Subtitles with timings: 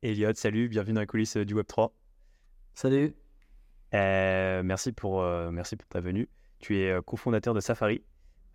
[0.00, 1.90] Elliot, salut, bienvenue dans les coulisses du Web3.
[2.74, 3.16] Salut.
[3.94, 6.28] Euh, merci, pour, euh, merci pour ta venue.
[6.60, 8.04] Tu es euh, cofondateur de Safari.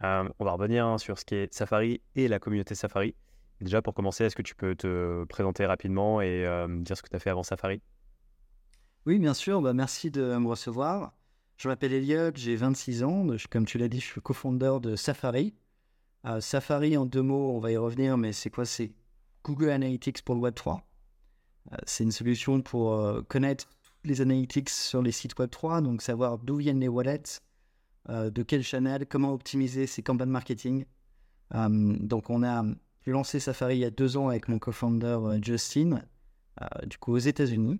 [0.01, 3.13] on va revenir hein, sur ce qui est Safari et la communauté Safari.
[3.59, 6.45] Déjà, pour commencer, est-ce que tu peux te présenter rapidement et
[6.79, 7.81] dire ce que tu as fait avant Safari?
[9.05, 9.61] Oui, bien sûr.
[9.61, 11.11] Bah, merci de me recevoir.
[11.57, 13.27] Je m'appelle Elliot, j'ai 26 ans.
[13.51, 15.53] Comme tu l'as dit, je suis cofondateur de Safari.
[16.39, 18.63] Safari, en deux mots, on va y revenir, mais c'est quoi?
[18.63, 18.93] C'est
[19.43, 20.79] Google Analytics pour le Web3.
[21.85, 23.67] C'est une solution pour connaître
[24.03, 27.41] les analytics sur les sites Web3, donc savoir d'où viennent les wallets,
[28.09, 30.85] euh, de quel channel, comment optimiser ses campagnes marketing.
[31.55, 32.65] Euh, donc on a
[33.05, 36.01] lancé Safari il y a deux ans avec mon co-founder euh, Justin,
[36.85, 37.79] du coup aux États-Unis.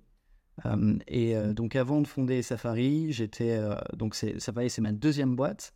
[1.08, 3.60] et donc avant de fonder Safari, j'étais
[3.94, 5.74] donc Safari c'est ma deuxième boîte.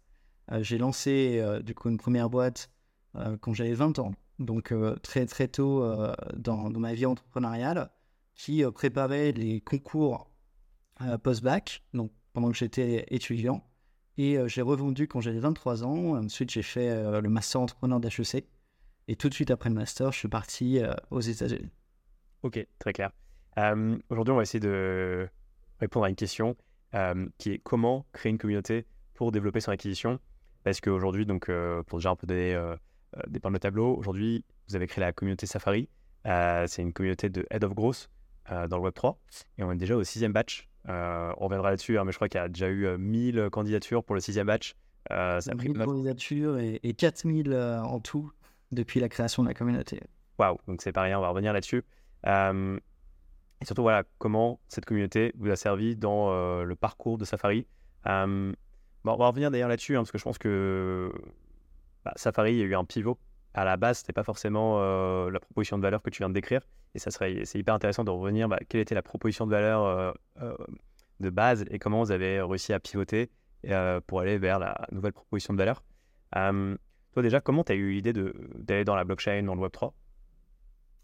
[0.61, 2.71] j'ai lancé du coup une première boîte
[3.41, 5.85] quand j'avais 20 ans, donc très très tôt
[6.35, 7.91] dans, ma vie entrepreneuriale,
[8.37, 10.29] qui préparait les concours
[11.23, 13.67] post-bac, donc pendant que j'étais étudiant.
[14.17, 16.17] Et euh, j'ai revendu quand j'avais 23 ans.
[16.17, 18.45] Ensuite, j'ai fait euh, le master entrepreneur d'HEC.
[19.07, 21.71] Et tout de suite après le master, je suis parti euh, aux États-Unis.
[22.43, 23.11] Ok, très clair.
[24.09, 25.27] Aujourd'hui, on va essayer de
[25.79, 26.55] répondre à une question
[27.39, 28.85] qui est comment créer une communauté
[29.15, 30.19] pour développer son acquisition?
[30.63, 31.49] Parce qu'aujourd'hui, donc,
[31.87, 32.55] pour déjà un peu donner
[33.27, 35.89] des points de tableau, aujourd'hui, vous avez créé la communauté Safari.
[36.23, 38.09] c'est une communauté de Head of Growth
[38.49, 39.15] dans le Web3.
[39.57, 42.29] Et on est déjà au sixième batch euh, on reviendra là-dessus, hein, mais je crois
[42.29, 44.75] qu'il y a déjà eu 1000 euh, candidatures pour le sixième batch.
[45.11, 48.31] Euh, ça a pris 1000 candidatures et, 4000 en tout
[48.71, 50.01] depuis la création de la communauté.
[50.39, 51.83] Waouh, donc c'est pas rien, on va revenir là-dessus.
[52.25, 57.67] et surtout, voilà, comment cette communauté vous a servi dans le parcours de Safari.
[58.05, 61.11] Bon, on va revenir d'ailleurs là-dessus, hein, parce que je pense que
[62.03, 63.17] bah, Safari, il y a eu un pivot.
[63.57, 64.79] À la base, c'était pas forcément
[65.29, 66.61] la proposition de valeur que tu viens de décrire.
[66.97, 69.83] Et ça serait, c'est hyper intéressant de revenir, bah, quelle était la proposition de valeur
[69.85, 70.55] euh, euh,
[71.19, 73.29] de base et comment vous avez réussi à pivoter
[73.67, 75.83] euh, pour aller vers la nouvelle proposition de valeur.
[76.33, 79.91] toi déjà, comment tu as eu l'idée d'aller dans la blockchain, dans le Web3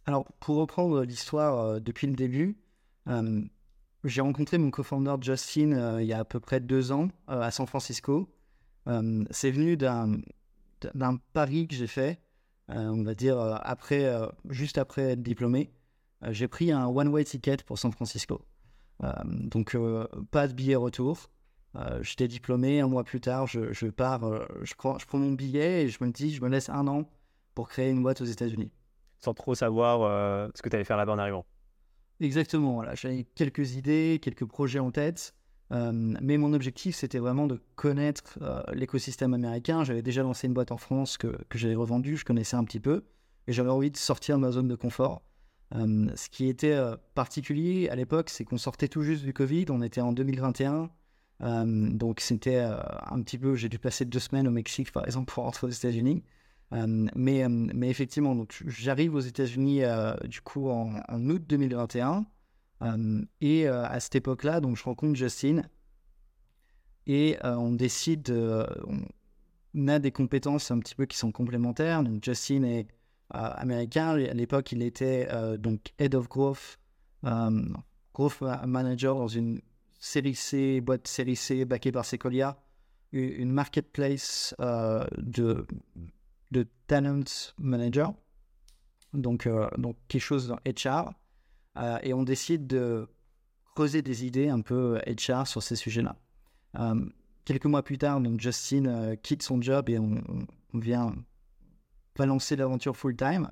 [0.06, 2.58] Alors, pour reprendre l'histoire depuis le début,
[4.04, 7.68] j'ai rencontré mon co-founder Justin il y a à peu près deux ans à San
[7.68, 8.30] Francisco.
[9.30, 12.20] c'est venu d'un pari que j'ai fait,
[12.70, 14.12] on va dire après,
[14.50, 15.72] juste après être diplômé.
[16.24, 18.46] Euh, j'ai pris un one-way ticket pour San Francisco.
[19.04, 21.30] Euh, donc, euh, pas de billet retour.
[22.02, 24.22] J'étais diplômé, un mois plus tard, je, pars,
[24.62, 27.10] je, prends, je prends mon billet et je me dis, je me laisse un an
[27.56, 28.72] pour créer une boîte aux États-Unis.
[29.18, 31.48] Sans trop savoir ce que tu allais faire là-bas en arrivant.
[32.20, 32.94] Exactement, voilà.
[32.94, 35.34] j'avais quelques idées, quelques projets en tête,
[35.74, 38.40] mais mon objectif c'était vraiment de connaître
[38.74, 39.84] l'écosystème américain.
[39.84, 43.04] J'avais déjà lancé une boîte en France que, j'avais revendue, je connaissais un petit peu,
[43.48, 45.24] et j'avais envie de sortir de ma zone de confort.
[45.76, 49.66] Euh, ce qui était euh, particulier à l'époque, c'est qu'on sortait tout juste du Covid,
[49.70, 50.90] on était en 2021.
[51.42, 55.34] Euh, donc c'était un petit peu, j'ai dû passer deux semaines au Mexique par exemple
[55.34, 56.24] pour rentrer aux États-Unis.
[56.72, 57.46] mais,
[57.90, 59.82] effectivement, j'arrive aux États-Unis
[60.26, 60.96] du coup en,
[61.30, 62.26] août 2021.
[63.42, 65.62] Et à cette époque-là, donc je rencontre Justin
[67.08, 68.30] et on décide,
[69.74, 72.04] on a des compétences un petit peu qui sont complémentaires.
[72.04, 72.88] Donc Justin est
[73.34, 74.10] américain.
[74.10, 76.80] À l'époque, il était euh, donc Head of Growth,
[77.26, 77.62] euh,
[78.14, 79.62] Growth Manager dans une
[80.00, 82.58] série C, boîte série C backée par Sequoia,
[83.12, 85.66] une marketplace euh, de,
[86.52, 87.24] de talent
[87.58, 88.14] manager,
[89.14, 91.14] donc, donc quelque chose dans HR.
[92.04, 93.08] Et on décide de
[93.76, 96.16] creuser des idées un peu HR sur ces sujets-là.
[97.46, 100.22] quelques mois plus tard, donc Justin quitte son job et on,
[100.74, 101.14] on vient
[102.18, 103.50] va lancer l'aventure full-time.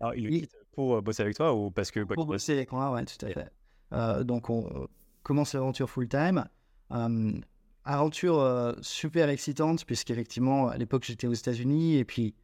[0.00, 2.00] Alors, il pour euh, bosser avec toi ou parce que...
[2.00, 3.50] Pour bosser avec moi, ouais, tout à fait.
[3.92, 4.88] Euh, donc, on
[5.22, 6.44] commence l'aventure full-time.
[6.92, 7.32] Euh,
[7.84, 11.96] aventure super excitante, puisqu'effectivement, à l'époque, j'étais aux États-Unis.
[11.96, 12.34] Et puis,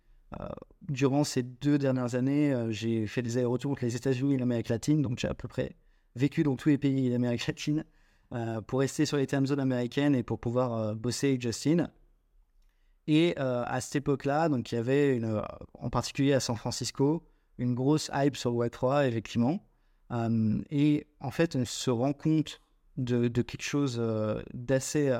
[0.82, 5.03] durant ces deux dernières années, j'ai fait des allers-retours entre les États-Unis et l'Amérique latine.
[5.03, 5.76] Donc, j'ai à peu près
[6.17, 7.84] vécu dans tous les pays d'Amérique latine
[8.67, 11.88] pour rester sur les time zones américaines et pour pouvoir bosser avec Justin.
[13.06, 15.43] Et euh, à cette époque-là, donc il y avait une, euh,
[15.75, 17.26] en particulier à San Francisco
[17.58, 19.64] une grosse hype sur Web3, effectivement.
[20.12, 22.61] Euh, et en fait, on se rend compte
[22.96, 24.00] de, quelque chose
[24.52, 25.17] d'assez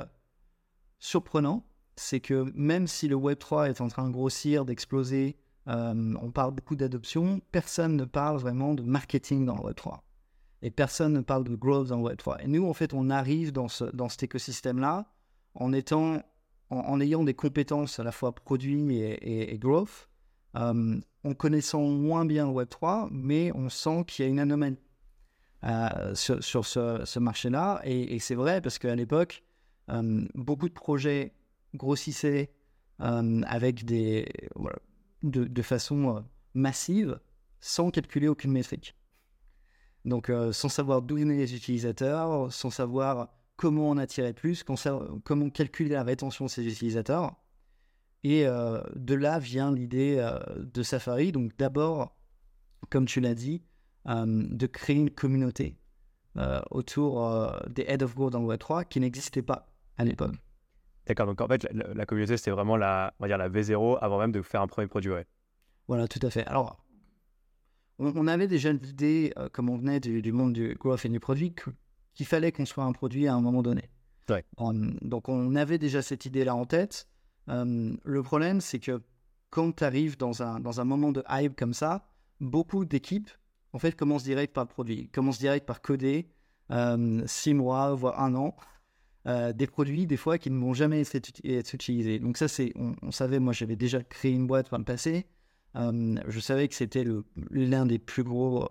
[0.99, 1.65] surprenant.
[1.95, 5.37] C'est que même si le Web3 est en train de grossir, d'exploser,
[5.67, 9.99] on parle beaucoup d'adoption, personne ne parle vraiment de marketing dans le Web3.
[10.61, 12.41] Et personne ne parle de growth dans le Web3.
[12.41, 15.05] Et nous, en fait, on arrive dans, ce, dans cet écosystème-là
[15.55, 16.21] en étant
[16.69, 20.09] en, ayant des compétences à la fois produit et, growth,
[20.55, 24.79] euh, en connaissant moins bien le Web3, mais on sent qu'il y a une anomalie.
[26.13, 27.81] sur, sur, ce, marché-là.
[27.83, 29.43] Et, c'est vrai parce qu'à l'époque,
[30.33, 31.33] beaucoup de projets
[31.73, 32.51] grossissaient
[32.99, 34.31] avec des,
[35.23, 36.23] de, façon
[36.53, 37.19] massive
[37.59, 38.95] sans calculer aucune métrique.
[40.05, 45.89] Donc, sans savoir d'où venaient les utilisateurs, sans savoir comment en attirer plus, comment calculer
[45.89, 47.35] la rétention de ces utilisateurs.
[48.23, 51.31] Et euh, de là vient l'idée euh, de Safari.
[51.31, 52.15] Donc d'abord,
[52.89, 53.63] comme tu l'as dit,
[54.07, 55.77] euh, de créer une communauté
[56.71, 59.67] autour des Head of Growth dans Web3 qui n'existait pas
[59.99, 60.33] à l'époque.
[61.05, 64.19] D'accord, donc en fait, la, communauté, c'était vraiment la, on va dire la V0 avant
[64.19, 65.11] même de faire un premier produit.
[65.87, 66.45] Voilà, tout à fait.
[66.45, 66.81] Alors,
[67.99, 71.53] on, avait déjà l'idée, comme on venait du, monde du growth et du produit,
[72.13, 73.89] qu'il fallait qu'on soit un produit à un moment donné.
[75.01, 77.07] donc on avait déjà cette idée-là en tête.
[77.49, 79.01] Euh, le problème, c'est que
[79.49, 82.05] quand tu arrives dans un, dans un moment de hype comme ça,
[82.39, 83.29] beaucoup d'équipes
[83.73, 86.27] en fait commencent direct par le produit, commencent direct par coder
[86.71, 88.55] euh, six mois, voire un an.
[89.25, 92.19] Euh, des produits des fois qui ne vont jamais être, utilisés.
[92.19, 95.25] Donc ça, c'est, on, savait, moi j'avais déjà créé une boîte par le passé.
[95.75, 97.05] je savais que c'était
[97.51, 98.67] l'un des plus gros,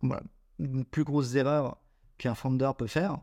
[0.00, 0.22] voilà,
[0.90, 1.78] plus grosses erreurs
[2.18, 3.18] qu'un founder peut faire.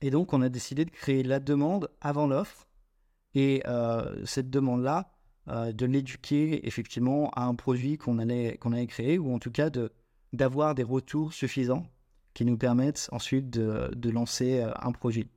[0.00, 2.68] Et donc, on a décidé de créer la demande avant l'offre.
[3.34, 5.10] Et euh, cette demande-là,
[5.48, 9.50] euh, de l'éduquer effectivement à un produit qu'on allait, qu'on allait créer, ou en tout
[9.50, 9.92] cas de,
[10.32, 11.86] d'avoir des retours suffisants
[12.32, 15.28] qui nous permettent ensuite de, de lancer euh, un produit.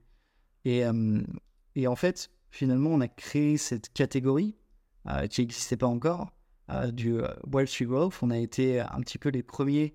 [0.68, 0.84] Et,
[1.74, 4.56] et, en fait, finalement, on a créé cette catégorie
[5.30, 6.32] qui n'existait pas encore,
[6.92, 7.20] du
[7.50, 8.18] Wall Street Growth.
[8.22, 9.94] On a été un petit peu les premiers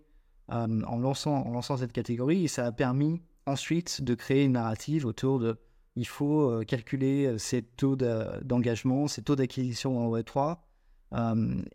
[0.52, 2.46] euh, en, lançant, cette catégorie.
[2.46, 5.58] Et ça a permis ensuite de créer une narrative autour de
[5.96, 10.58] il faut euh, calculer ces euh, taux d'engagement, ces taux d'acquisition en Web3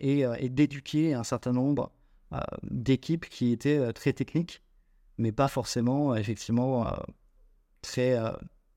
[0.01, 1.93] et, et d'éduquer un certain nombre
[2.65, 4.63] d'équipes qui étaient très techniques,
[5.17, 6.93] mais pas forcément effectivement
[7.81, 8.19] très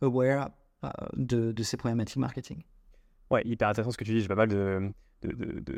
[0.01, 0.49] aware
[1.15, 2.63] de, de, ces problématiques marketing.
[3.29, 4.21] Ouais, hyper intéressant ce que tu dis.
[4.21, 4.91] J'ai pas mal de,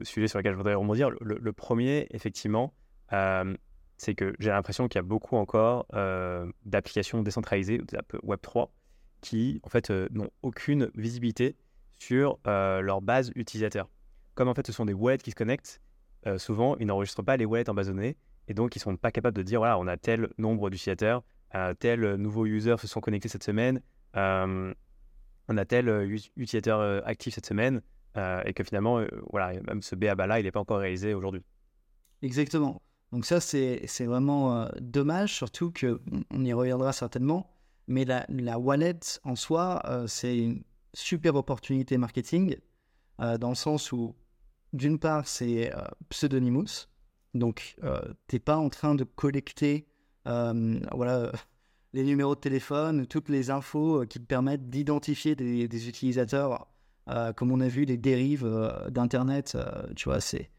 [0.03, 1.09] sujets sur lesquels je voudrais rebondir.
[1.09, 2.73] Le, premier, effectivement,
[3.97, 7.79] c'est que j'ai l'impression qu'il y a beaucoup encore euh, d'applications décentralisées,
[8.23, 8.69] Web3,
[9.21, 11.55] qui en fait euh, n'ont aucune visibilité
[11.99, 13.89] sur euh, leur base utilisateur.
[14.35, 15.79] Comme en fait ce sont des wallets qui se connectent,
[16.37, 18.15] souvent ils n'enregistrent pas les wallets en base de données
[18.47, 21.21] et donc ils ne sont pas capables de dire voilà on a tel nombre d'utilisateurs,
[21.79, 23.81] tel nouveau user se sont connectés cette semaine,
[24.15, 25.89] on a tel
[26.37, 27.81] utilisateur actif cette semaine
[28.15, 31.43] et que finalement voilà même ce BABA là il n'est pas encore réalisé aujourd'hui.
[32.21, 32.81] Exactement.
[33.13, 37.55] Donc ça, c'est vraiment euh, dommage, surtout qu'on y reviendra certainement.
[37.87, 40.63] Mais la, wallet en soi, euh, c'est une
[40.95, 42.55] super opportunité marketing,
[43.21, 44.15] euh, dans le sens où,
[44.71, 45.71] d'une part, c'est
[46.09, 46.87] pseudonymous.
[47.35, 47.75] Donc,
[48.27, 49.85] tu n'es pas en train de collecter
[50.25, 51.31] voilà,
[51.93, 56.67] les numéros de téléphone, toutes les infos qui te permettent d'identifier des, utilisateurs,
[57.35, 58.49] comme on a vu les dérives
[58.89, 59.57] d'Internet,
[59.95, 60.49] tu vois, ces,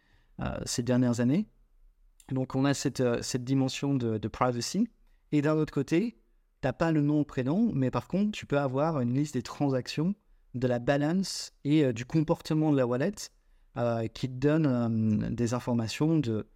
[0.83, 1.47] dernières années.
[2.31, 4.89] Donc on a cette, euh, cette dimension de, privacy.
[5.33, 6.17] Et d'un autre côté,
[6.63, 9.43] tu n'as pas le nom, prénom, mais par contre, tu peux avoir une liste des
[9.43, 10.15] transactions,
[10.55, 13.15] de la balance et euh, du comportement de la wallet
[13.77, 16.47] euh, qui te donne des informations de,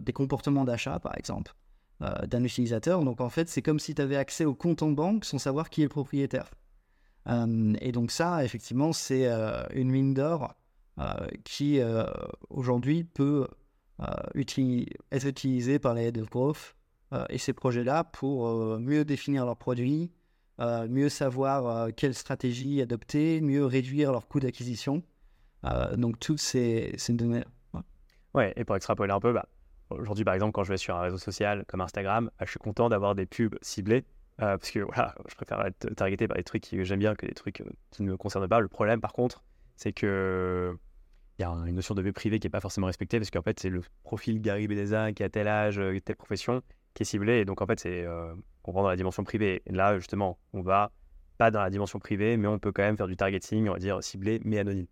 [0.00, 1.54] des comportements d'achat, par exemple,
[2.00, 3.02] d'un utilisateur.
[3.04, 5.70] Donc en fait, c'est comme si tu avais accès au compte en banque sans savoir
[5.70, 6.50] qui est le propriétaire.
[7.26, 9.26] et donc ça, effectivement, c'est
[9.74, 10.54] une mine d'or
[11.44, 11.80] qui
[12.50, 13.46] aujourd'hui peut
[14.02, 14.42] euh,
[15.10, 16.74] être utilisés par les head of growth
[17.14, 20.12] euh, et ces projets-là pour euh, mieux définir leurs produits,
[20.58, 25.02] mieux savoir quelle stratégie adopter, mieux réduire leur coût d'acquisition.
[25.96, 27.44] donc toutes ces, ces données.
[28.34, 28.54] Ouais.
[28.56, 29.46] et pour extrapoler un peu, bah,
[29.90, 32.58] aujourd'hui par exemple quand je vais sur un réseau social comme Instagram, bah, je suis
[32.58, 34.04] content d'avoir des pubs ciblées
[34.38, 37.32] parce que voilà, je préfère être targeté par des trucs que j'aime bien que des
[37.32, 38.60] trucs qui ne me concernent pas.
[38.60, 39.42] Le problème par contre,
[39.76, 40.76] c'est que
[41.38, 43.42] il y a une notion de vie privée qui n'est pas forcément respectée parce qu'en
[43.42, 46.62] fait, c'est le profil Gary Bedeza qui a tel âge, euh, telle profession
[46.94, 47.40] qui est ciblé.
[47.40, 49.62] Et donc, en fait, c'est euh, on va dans la dimension privée.
[49.66, 50.92] Et là, justement, on va
[51.36, 53.78] pas dans la dimension privée, mais on peut quand même faire du targeting, on va
[53.78, 54.86] dire ciblé, mais anonyme.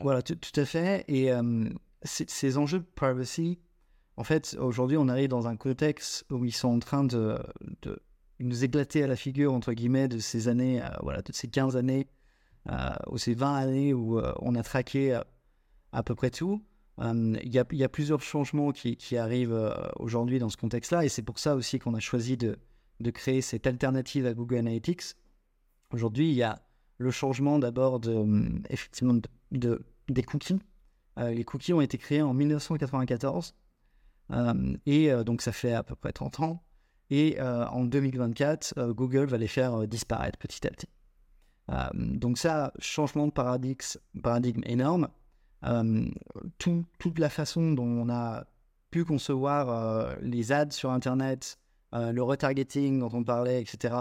[0.00, 1.04] Voilà, tout, à fait.
[1.08, 1.68] Et euh,
[2.02, 3.58] ces enjeux de privacy,
[4.16, 7.38] en fait, aujourd'hui, on arrive dans un contexte où ils sont en train de,
[7.82, 7.98] de
[8.40, 12.08] nous éclater à la figure, entre guillemets, de ces années, voilà, toutes ces 15 années
[12.70, 15.20] euh, ou ces 20 années où euh, on a traqué euh,
[15.92, 16.62] à peu près tout.
[16.98, 21.54] Il y, a, plusieurs changements qui, arrivent aujourd'hui dans ce contexte-là, et c'est pour ça
[21.54, 22.56] aussi qu'on a choisi de,
[23.12, 25.02] créer cette alternative à Google Analytics.
[25.90, 26.58] Aujourd'hui, il y a
[26.96, 29.20] le changement d'abord de, effectivement
[29.52, 30.58] de, des cookies.
[31.18, 33.54] les cookies ont été créés en 1994,
[34.86, 36.62] et donc ça fait à peu près 30 ans.
[37.10, 40.88] Et en 2024, Google va les faire disparaître petit à petit.
[41.94, 43.80] donc ça, changement de paradigme,
[44.22, 45.08] paradigme énorme.
[46.58, 48.44] toute la façon dont on a
[48.90, 51.58] pu concevoir les ads sur Internet,
[51.92, 53.94] le retargeting dont on parlait, etc.,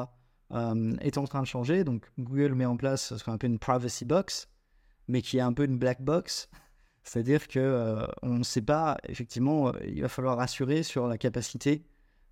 [0.51, 1.83] est en train de changer.
[1.83, 4.47] Donc Google met en place ce qu'on appelle une privacy box,
[5.07, 6.49] mais qui est un peu une black box.
[7.05, 11.19] C'est-à-dire que euh, on ne sait pas, effectivement, euh, il va falloir rassurer sur la
[11.19, 11.83] capacité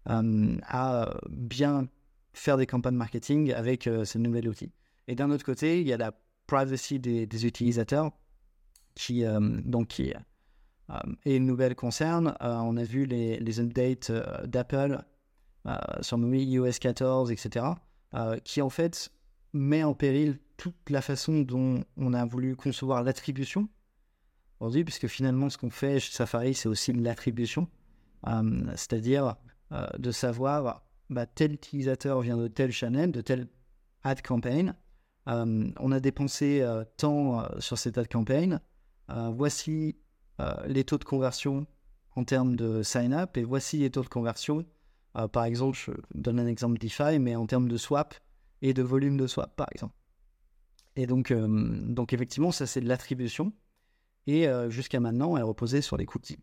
[0.09, 1.87] euh, à bien
[2.33, 4.71] faire des campagnes marketing avec ce nouvel outil.
[5.07, 6.11] Et d'un autre côté, il y a la
[6.47, 8.11] privacy des, utilisateurs
[8.95, 10.11] qui, donc, qui
[11.25, 12.35] est une nouvelle concerne.
[12.39, 14.11] on a vu les, les updates
[14.45, 15.03] d'Apple
[16.01, 17.67] sur iOS 14, etc.,
[18.43, 19.11] qui en fait
[19.53, 23.69] met en péril toute la façon dont on a voulu concevoir l'attribution
[24.63, 27.67] aujourd'hui, puisque finalement, ce qu'on fait chez Safari, c'est aussi l'attribution,
[28.27, 29.35] euh, c'est-à-dire
[29.73, 33.49] euh, de savoir bah, tel utilisateur vient de tel channel, de tel
[34.03, 34.73] ad campaign.
[35.27, 36.65] Euh, on a dépensé
[36.95, 38.61] tant sur cette ad campaign.
[39.09, 39.97] voici
[40.65, 41.67] les taux de conversion
[42.15, 44.65] en termes de sign-up et voici les taux de conversion.
[45.33, 48.15] par exemple, je donne un exemple DeFi, mais en termes de swap
[48.61, 49.95] et de volume de swap, par exemple.
[50.95, 53.51] Et donc, donc effectivement, ça c'est de l'attribution.
[54.27, 56.39] Et euh, jusqu'à maintenant, elle reposait sur les cookies.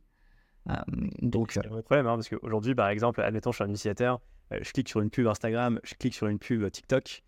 [0.68, 0.74] Euh,
[1.22, 4.20] donc, c'est un problème, parce qu'aujourd'hui, par exemple, admettons, je suis un initiateur,
[4.52, 7.22] euh, je clique sur une pub Instagram, je clique sur une pub TikTok.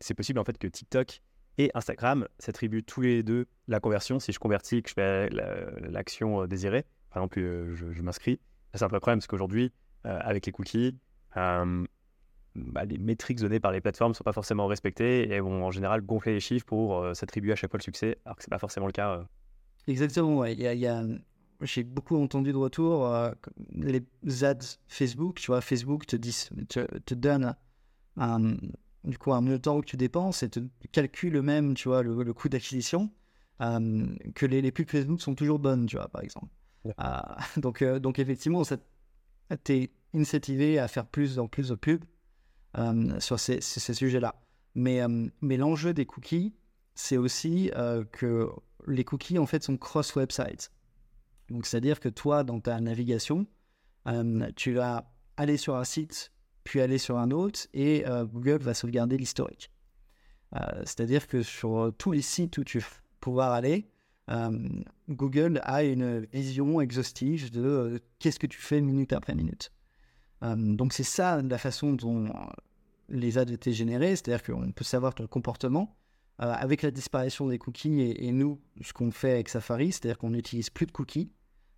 [0.00, 1.20] c'est possible en fait que TikTok
[1.58, 4.18] et Instagram s'attribuent tous les deux la conversion.
[4.18, 7.40] Si je convertis, que je fais l'action désirée, par exemple,
[7.74, 8.40] je, m'inscris.
[8.74, 9.72] C'est un vrai problème parce qu'aujourd'hui,
[10.04, 10.98] avec les cookies,
[12.56, 15.70] bah, les métriques données par les plateformes ne sont pas forcément respectées et vont en
[15.70, 18.48] général gonfler les chiffres pour euh, s'attribuer à chaque fois le succès, alors que ce
[18.48, 19.18] n'est pas forcément le cas.
[19.18, 19.24] Euh.
[19.86, 20.54] Exactement, ouais.
[20.54, 21.04] Il y a,
[21.60, 23.30] J'ai beaucoup entendu de retour euh,
[23.72, 24.04] les
[24.44, 27.54] ads Facebook, tu vois, Facebook te, dit, te, donne
[28.16, 28.56] un,
[29.04, 32.48] du coup, un montant que tu dépenses et te calcule même, tu vois, le, coût
[32.48, 33.10] d'acquisition,
[33.60, 36.48] que les, les, pubs Facebook sont toujours bonnes, tu vois, par exemple.
[37.56, 38.62] donc, donc effectivement,
[39.64, 42.06] tu es incentivé à faire plus en plus de pubs euh,
[43.18, 44.34] sur ces, sujets-là.
[44.74, 46.54] Mais, euh, mais l'enjeu des cookies,
[46.94, 48.48] c'est aussi euh, que
[48.86, 50.70] les cookies, en fait, sont cross-websites.
[51.48, 53.46] Donc, c'est-à-dire que toi, dans ta navigation,
[54.56, 56.32] tu vas aller sur un site,
[56.64, 59.70] puis aller sur un autre, et Google va sauvegarder l'historique.
[60.84, 62.86] c'est-à-dire que sur tous les sites où tu vas
[63.20, 63.90] pouvoir aller,
[65.08, 69.72] Google a une vision exhaustive de qu'est-ce que tu fais minute après minute.
[70.42, 72.30] Euh, donc c'est ça la façon dont euh,
[73.08, 75.96] les ads étaient générés, c'est-à-dire qu'on peut savoir ton comportement.
[76.40, 80.30] Euh, avec la disparition des cookies et, nous, ce qu'on fait avec Safari, c'est-à-dire qu'on
[80.30, 81.30] n'utilise plus de cookies.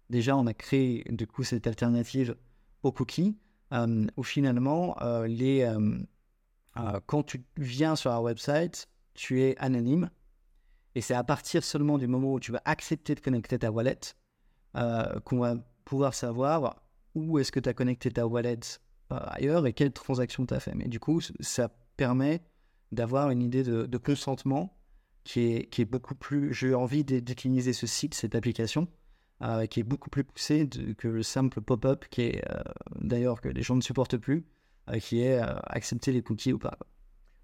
[0.09, 2.37] Déjà, on a créé du coup cette alternative
[2.85, 3.37] aux cookies,
[4.17, 4.95] où finalement,
[5.27, 5.69] les,
[7.07, 10.11] quand tu viens sur un website, tu es anonyme.
[10.95, 13.99] Et c'est à partir seulement du moment où tu vas accepter de connecter ta wallet
[14.75, 16.83] qu'on va pouvoir savoir
[17.15, 18.61] où est-ce que tu as connecté ta wallet
[19.13, 20.75] euh, ailleurs et quelle transaction tu as fait?
[20.75, 22.43] Mais du coup, ça permet
[22.91, 24.77] d'avoir une idée de, consentement
[25.25, 26.53] qui est, beaucoup plus.
[26.53, 28.89] J'ai envie d'utiliser ce site, cette application,
[29.43, 32.63] euh, qui est beaucoup plus poussée que le simple pop-up, qui est euh,
[33.01, 34.45] d'ailleurs que les gens ne supportent plus,
[35.01, 36.77] qui est accepter les cookies ou pas.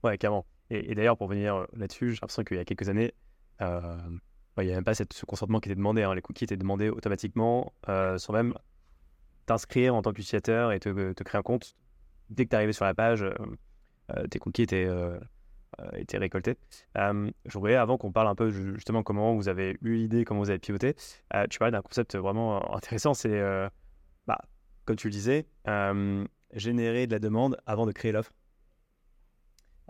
[0.02, 0.44] Ouais, carrément.
[0.70, 3.14] Et, d'ailleurs, pour venir là-dessus, j'ai l'impression qu'il y a quelques années,
[3.60, 3.66] il
[4.64, 6.02] n'y a même pas ce consentement qui était demandé.
[6.02, 6.14] Hein.
[6.14, 8.54] Les cookies étaient demandés automatiquement, sans même
[9.48, 11.74] t'inscrire en tant qu'utilisateur et te, créer un compte.
[12.30, 13.34] Dès que tu arrivé sur la page, euh,
[14.16, 15.18] euh, tes cookies étaient, euh,
[15.94, 16.56] étaient récoltés.
[16.94, 20.50] je voulais, avant qu'on parle un peu justement comment vous avez eu l'idée, comment vous
[20.50, 20.94] avez pivoté,
[21.50, 23.40] tu parlais d'un concept vraiment intéressant, c'est,
[24.26, 24.38] bah,
[24.84, 25.46] comme tu le disais,
[26.52, 28.32] générer de la demande avant de créer l'offre.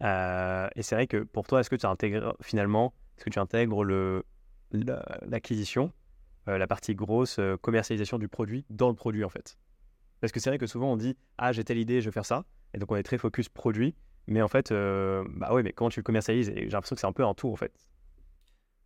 [0.01, 3.85] et c'est vrai que pour toi, est-ce que tu intègres finalement, est-ce que tu intègres
[4.73, 5.93] l'acquisition
[6.57, 9.59] la partie grosse euh, commercialisation du produit dans le produit en fait.
[10.21, 12.27] Parce que c'est vrai que souvent on dit ah j'ai telle idée, je vais faire
[12.27, 13.95] ça, et donc on est très focus produit,
[14.27, 17.07] mais en fait euh, bah ouais mais comment tu le commercialises j'ai l'impression que c'est
[17.07, 17.73] un peu un tout en fait.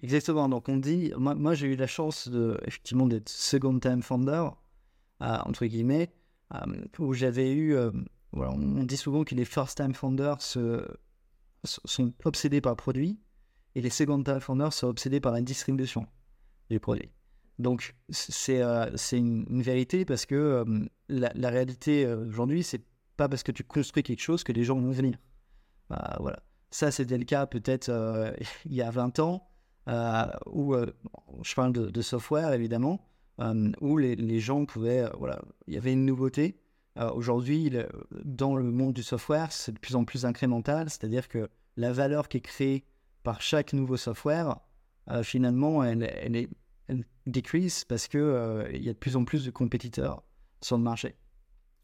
[0.03, 0.49] Exactement.
[0.49, 4.49] Donc on dit, moi, j'ai eu la chance de effectivement d'être second time founder
[5.21, 6.11] entre guillemets,
[6.99, 7.77] où j'avais eu,
[8.33, 13.21] voilà, on dit souvent que les first time founders sont obsédés par le produit
[13.77, 16.07] et les second time founders sont obsédés par la distribution
[16.69, 17.13] du produit.
[17.59, 20.65] Donc c'est euh, une, vérité parce que euh,
[21.09, 22.83] la, réalité euh, aujourd'hui, c'est
[23.17, 25.17] pas parce que tu construis quelque chose que les gens vont venir.
[25.89, 26.43] Bah, voilà.
[26.71, 27.91] Ça, c'était le cas peut-être
[28.65, 29.49] il y a 20 ans,
[30.47, 30.75] où
[31.43, 33.07] je parle de, software évidemment,
[33.81, 36.57] où les, les, gens pouvaient, voilà, il y avait une nouveauté,
[37.15, 37.71] aujourd'hui,
[38.25, 42.29] dans le monde du software, c'est de plus en plus incrémental, c'est-à-dire que la valeur
[42.29, 42.85] qui est créée
[43.23, 44.57] par chaque nouveau software,
[45.23, 46.49] finalement, elle, est,
[47.27, 48.21] décrease parce qu'il
[48.73, 50.23] il y a de plus en plus de compétiteurs
[50.61, 51.17] sur le marché.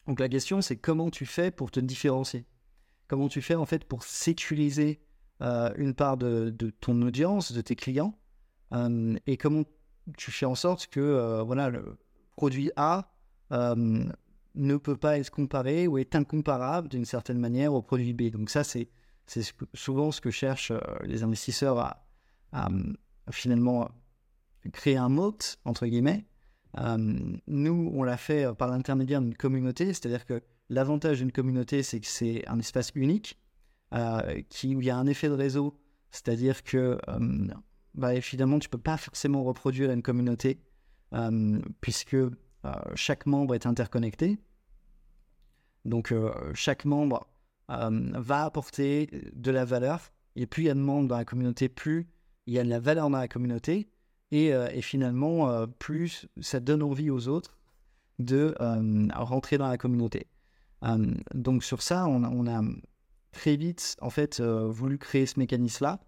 [0.06, 2.46] Donc la question, c'est comment tu fais pour te différencier?
[3.08, 5.00] Comment tu fais en fait pour sécuriser
[5.42, 6.50] euh, une part de,
[6.80, 8.18] ton audience, de tes clients
[8.72, 9.64] euh, Et comment
[10.16, 11.98] tu fais en sorte que euh, voilà, le
[12.36, 13.12] produit A
[13.50, 18.30] ne peut pas être comparé ou est incomparable d'une certaine manière au produit B?
[18.30, 18.88] Donc ça, c'est
[19.74, 22.68] souvent ce que cherchent les investisseurs à
[23.30, 23.90] finalement
[24.72, 26.26] créer un moat, entre guillemets,
[26.78, 26.96] euh,
[27.46, 32.00] nous, on l'a fait euh, par l'intermédiaire d'une communauté, c'est-à-dire que l'avantage d'une communauté, c'est
[32.00, 33.38] que c'est un espace unique,
[33.94, 35.78] euh, qui, où il y a un effet de réseau,
[36.10, 36.98] c'est-à-dire que
[37.94, 40.62] bah, évidemment, tu peux pas forcément reproduire une communauté,
[41.80, 42.16] puisque
[42.94, 44.38] chaque membre est interconnecté.
[45.84, 46.14] Donc,
[46.54, 47.28] chaque membre
[47.68, 50.12] va apporter de la valeur.
[50.36, 52.08] Et plus il y a de membres dans la communauté, plus
[52.46, 53.90] il y a de la valeur dans la communauté.
[54.34, 57.56] Euh, et, finalement, euh, plus ça donne envie aux autres
[58.18, 60.26] de euh, rentrer dans la communauté.
[61.34, 62.62] donc sur ça, on, a
[63.32, 66.00] très vite en fait voulu créer ce mécanisme-là.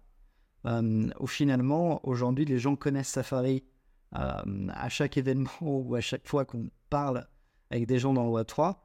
[1.19, 3.63] où finalement, aujourd'hui, les gens connaissent Safari
[4.11, 7.27] à chaque événement ou à chaque fois qu'on parle
[7.69, 8.75] avec des gens dans le Web3.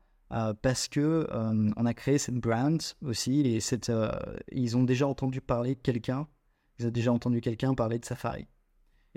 [0.62, 1.26] parce que
[1.76, 3.59] on a créé cette brand aussi et
[4.52, 6.28] ils ont déjà entendu parler de quelqu'un,
[6.78, 8.47] ils ont déjà entendu quelqu'un parler de Safari.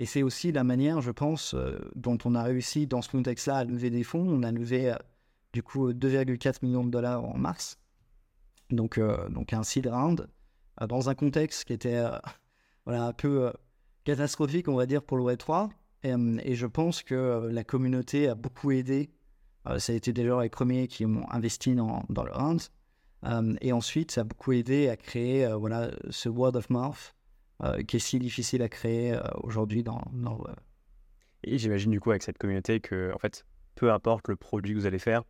[0.00, 3.56] Et c'est aussi la manière, je pense, euh, dont on a réussi dans ce contexte-là
[3.56, 4.26] à lever des fonds.
[4.26, 4.96] On a levé euh,
[5.52, 7.78] du coup 2,4 millions de dollars en mars.
[8.70, 10.26] Donc, euh, donc un seed round
[10.88, 12.02] dans un contexte qui était
[12.86, 13.52] voilà, un peu
[14.04, 15.68] catastrophique, on va dire, pour le Web3.
[16.02, 19.10] Et, je pense que la communauté a beaucoup aidé.
[19.76, 22.62] ça a été déjà les premiers qui ont investi dans, le round.
[23.60, 27.19] et ensuite, ça a beaucoup aidé à créer voilà, ce word of mouth euh,
[27.86, 30.56] qui est si difficile à créer euh, aujourd'hui dans, dans web.
[31.44, 34.78] Et j'imagine du coup avec cette communauté que, en fait, peu importe le produit que
[34.78, 35.22] vous allez faire,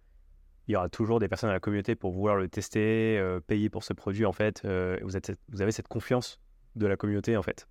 [0.66, 3.70] il y aura toujours des personnes à la communauté pour vouloir le tester, euh, payer
[3.70, 4.64] pour ce produit, en fait.
[5.02, 6.40] vous, êtes, vous avez cette confiance
[6.76, 7.68] de la communauté, en fait.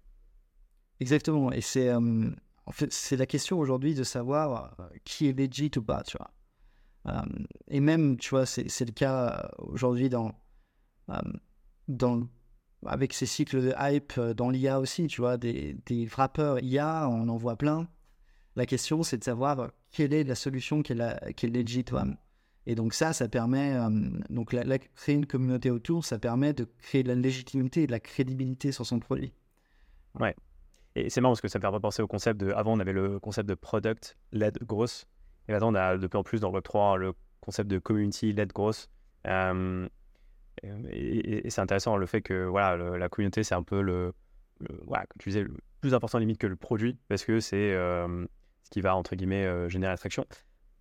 [1.00, 1.52] Exactement.
[1.52, 6.04] Et c'est en fait, c'est la question aujourd'hui de savoir qui est legit ou pas,
[6.04, 7.26] tu vois.
[7.70, 10.34] et même, tu vois, c'est le cas aujourd'hui dans,
[11.88, 12.28] dans
[12.86, 15.76] avec ces cycles de hype euh, dans l'IA aussi, tu vois, des,
[16.08, 17.88] frappeurs IA, on en voit plein.
[18.56, 21.20] La question, c'est de savoir euh, quelle est la solution qui est, la.
[22.66, 23.90] Et donc ça, ça permet, euh,
[24.30, 24.56] donc
[24.96, 28.72] créer une communauté autour, ça permet de créer de la légitimité et de la crédibilité
[28.72, 29.34] sur son produit.
[30.20, 30.36] Ouais.
[30.96, 32.94] Et c'est marrant parce que ça me fait penser au concept de, avant on avait
[32.94, 35.08] le concept de product led growth,
[35.48, 38.34] et maintenant on a de plus en plus dans le 3 le concept de community
[38.34, 38.90] led growth.
[40.64, 44.14] Et, c'est intéressant le fait que voilà, la communauté, c'est un peu le,
[44.86, 45.46] voilà, tu disais,
[45.82, 48.26] plus important limite que le produit, parce que c'est euh,
[48.64, 50.26] ce qui va, entre guillemets, euh, générer l'attraction.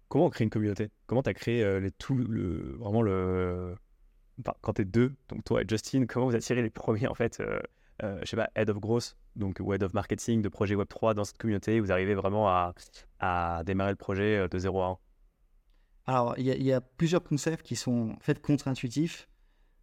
[0.08, 0.90] Comment on crée une communauté?
[1.06, 3.74] Comment tu as créé euh, les, tout, le, vraiment le.
[4.62, 7.42] quand tu es deux, donc toi et Justin, comment vous attirez les premiers, en fait
[8.00, 11.36] je sais pas, Head of Growth, donc Head of Marketing de projet Web3 dans cette
[11.36, 12.72] communauté, vous arrivez vraiment à,
[13.18, 14.98] à démarrer le projet de 0 à 1
[16.06, 19.27] Alors, il y, y, a plusieurs concepts qui sont en fait contre-intuitifs.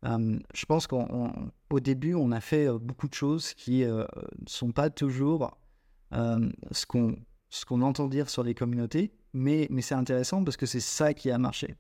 [0.06, 4.08] Euh, je pense qu'au début, on a fait euh, beaucoup de choses qui ne euh,
[4.48, 5.58] sont pas toujours
[6.12, 11.30] ce qu'on entend dire sur les communautés, mais, c'est intéressant parce que c'est ça qui
[11.32, 11.76] a marché.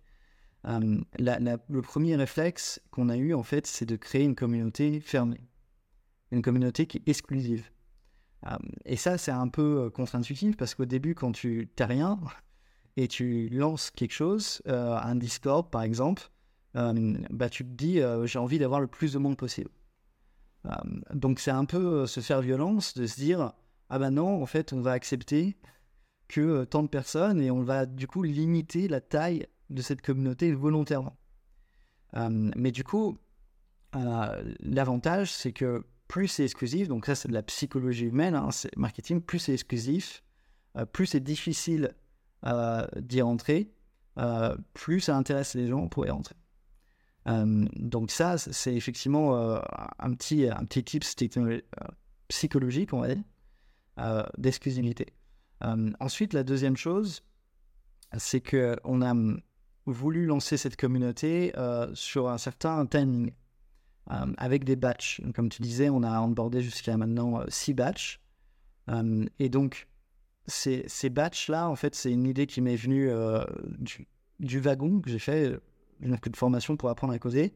[0.66, 5.42] le premier réflexe qu'on a eu, en fait, c'est de créer une communauté fermée,
[6.32, 7.70] une communauté qui est exclusive.
[8.84, 12.20] et ça, c'est un peu contre-intuitif parce qu'au début, quand tu n'as rien
[12.98, 16.30] et tu lances quelque chose, un Discord par exemple,
[16.76, 19.70] bah, tu te dis, euh, j'ai envie d'avoir le plus de monde possible.
[20.66, 20.72] Euh,
[21.14, 23.54] donc c'est un peu se faire violence de se dire,
[23.90, 25.58] ah ben non, en fait, on va accepter
[26.28, 30.52] que tant de personnes et on va du coup limiter la taille de cette communauté
[30.54, 31.18] volontairement.
[32.14, 33.18] mais du coup,
[33.94, 38.76] l'avantage, c'est que plus c'est exclusif, donc ça c'est de la psychologie humaine, hein, c'est
[38.76, 40.24] marketing, plus c'est exclusif,
[40.94, 41.94] plus c'est difficile
[42.98, 43.72] d'y rentrer,
[44.74, 46.36] plus ça intéresse les gens pour y rentrer.
[47.28, 49.60] Euh, donc ça, c'est effectivement euh,
[50.00, 51.62] un petit, un petit tips euh,
[52.28, 53.24] psychologique, on va dire,
[54.38, 55.14] d'exclusivité.
[56.00, 57.24] ensuite, la deuxième chose,
[58.18, 59.14] c'est qu'on a
[59.86, 61.54] voulu lancer cette communauté
[61.94, 63.32] sur un certain timing,
[64.08, 65.22] avec des batchs.
[65.34, 68.20] Comme tu disais, on a onboardé jusqu'à maintenant six batchs.
[69.40, 69.88] et donc,
[70.48, 73.10] ces, ces batchs-là, en fait, c'est une idée qui m'est venue
[74.40, 75.58] du wagon que j'ai fait,
[76.02, 77.54] une formation pour apprendre à causer,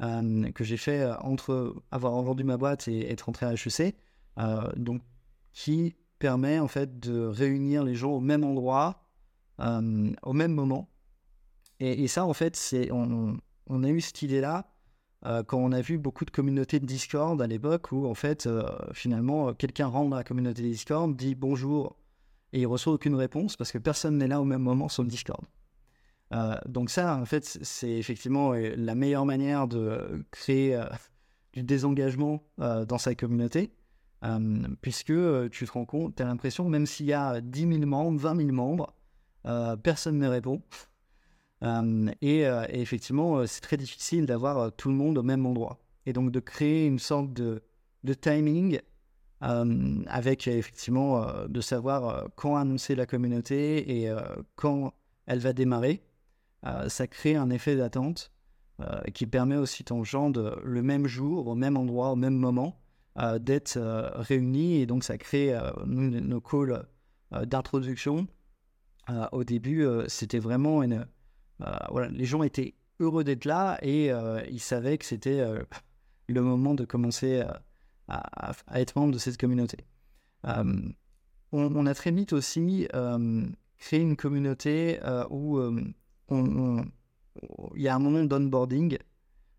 [0.00, 3.96] que j'ai fait entre avoir vendu ma boîte et être rentré à HEC,
[4.76, 5.02] donc
[5.52, 9.02] qui permet en fait de réunir les gens au même endroit,
[9.58, 10.88] au même moment.
[11.80, 13.38] Et, ça, en fait, c'est on,
[13.82, 14.70] a eu cette idée-là
[15.22, 18.48] quand on a vu beaucoup de communautés de Discord à l'époque où en fait,
[18.92, 21.96] finalement, quelqu'un rentre dans la communauté Discord, dit bonjour
[22.52, 25.08] et il reçoit aucune réponse parce que personne n'est là au même moment sur le
[25.08, 25.44] Discord.
[26.34, 30.84] Euh, donc ça, en fait, c'est effectivement euh, la meilleure manière de créer euh,
[31.52, 33.72] du désengagement dans sa communauté,
[34.80, 35.12] puisque
[35.50, 38.36] tu te rends compte, tu as l'impression, même s'il y a 10 000 membres, 20
[38.36, 38.94] 000 membres,
[39.82, 40.62] personne ne répond.
[42.20, 45.80] Et, effectivement, c'est très difficile d'avoir tout le monde au même endroit.
[46.06, 47.60] Et donc de créer une sorte de
[48.20, 48.78] timing
[49.40, 54.12] avec effectivement de savoir quand annoncer la communauté et
[54.54, 54.92] quand
[55.26, 56.02] elle va démarrer.
[56.66, 58.32] Euh, ça crée un effet d'attente
[58.80, 62.36] euh, qui permet aussi aux gens de, le même jour, au même endroit, au même
[62.36, 62.80] moment,
[63.18, 63.78] euh, d'être
[64.16, 64.76] réunis.
[64.76, 66.86] Et donc, ça crée nos, calls
[67.30, 68.26] d'introduction.
[69.32, 71.06] au début, c'était vraiment une.
[72.10, 74.10] les gens étaient heureux d'être là et
[74.50, 75.44] ils savaient que c'était
[76.28, 77.42] le moment de commencer
[78.08, 79.78] à, être membre de cette communauté.
[81.52, 82.88] on, a très vite aussi
[83.78, 85.60] créé une communauté où
[86.30, 88.98] il y a un moment d'onboarding.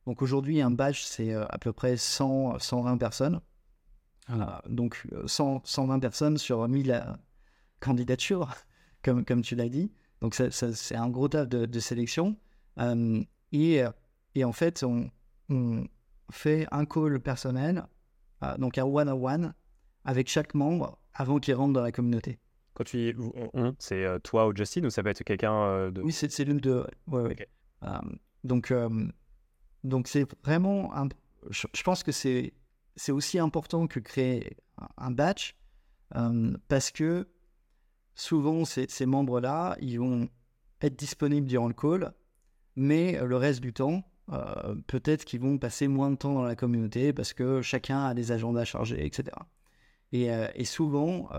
[0.06, 3.42] Donc aujourd'hui, un badge, c'est euh, à peu près 100, 120 personnes.
[4.68, 7.02] donc 100, 120 personnes sur 1000 euh,
[7.80, 8.54] candidatures,
[9.04, 9.92] comme, tu l'as dit.
[10.22, 12.36] Donc c'est un gros taf de, sélection.
[12.80, 13.84] Euh, et,
[14.44, 15.10] en fait, on,
[15.50, 15.86] on,
[16.32, 17.86] fait un call personnel,
[18.60, 19.54] donc un one-on-one,
[20.06, 22.40] avec chaque membre avant qu'il rentre dans la communauté.
[22.80, 23.20] Quand tu dis
[23.54, 26.02] on, c'est euh, toi ou Justin ou ça peut être quelqu'un euh, de.
[26.02, 26.88] Oui, c'est l'une de.
[27.08, 27.50] Ouais, ouais.
[27.84, 27.90] Euh,
[28.46, 28.74] donc,
[29.84, 30.96] donc c'est vraiment.
[30.96, 31.10] Un...
[31.50, 32.54] Je, pense que c'est
[33.10, 34.56] aussi important que créer
[34.96, 35.58] un batch
[36.70, 37.28] parce que
[38.16, 40.30] souvent ces, ces membres-là, ils vont
[40.82, 42.14] être disponibles durant le call,
[42.78, 44.06] mais le reste du temps,
[44.88, 48.32] peut-être qu'ils vont passer moins de temps dans la communauté parce que chacun a des
[48.32, 49.36] agendas chargés, etc.
[50.12, 51.30] Et, et souvent,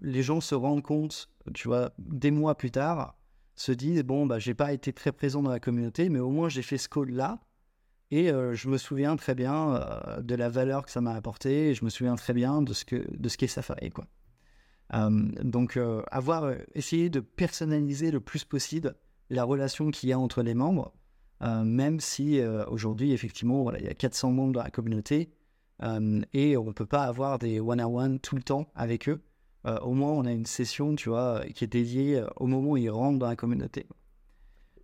[0.00, 3.16] les gens se rendent compte, tu vois, des mois plus tard,
[3.60, 6.48] se disent bon, bah, j'ai pas été très présent dans la communauté, mais au moins
[6.48, 7.40] j'ai fait ce call-là.
[8.10, 11.68] Et euh, je me souviens très bien euh, de la valeur que ça m'a apporté,
[11.68, 13.90] et je me souviens très bien de ce que de qu'est Safari.
[13.90, 14.06] Quoi.
[14.94, 15.10] Euh,
[15.42, 15.78] donc,
[16.10, 18.96] avoir essayé de personnaliser le plus possible
[19.28, 20.92] la relation qu'il y a entre les membres,
[21.40, 25.30] même si aujourd'hui, effectivement, voilà, il y a 400 membres dans la communauté,
[25.82, 29.22] et on ne peut pas avoir des one-on-one tout le temps avec eux.
[29.66, 32.70] Euh, au moins on a une session, tu vois, qui est dédiée euh, au moment
[32.70, 33.86] où ils rentrent dans la communauté.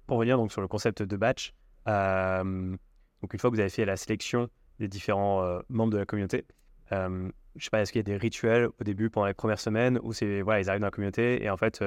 [0.07, 1.55] Pour revenir donc sur le concept de batch,
[1.89, 2.77] euh,
[3.23, 6.45] donc une fois que vous avez fait la sélection des différents membres de la communauté,
[6.91, 9.99] je sais pas, est-ce qu'il y a des rituels au début pendant les premières semaines
[10.03, 11.83] où c'est voilà, ils arrivent dans la communauté et en fait,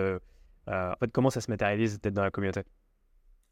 [0.67, 2.61] en fait comment ça se matérialise d'être dans la communauté?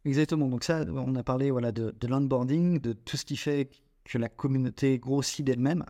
[0.06, 0.48] Exactement.
[0.48, 3.70] Donc ça, on a parlé voilà de, de l'onboarding, de tout ce qui fait
[4.08, 5.84] que la communauté grossit d'elle-même.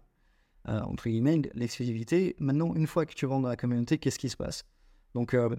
[0.67, 2.35] Euh, entre guillemets, l'exclusivité.
[2.39, 4.65] Maintenant, une fois que tu rentres dans la communauté, qu'est-ce qui se passe?
[5.13, 5.55] Donc, euh,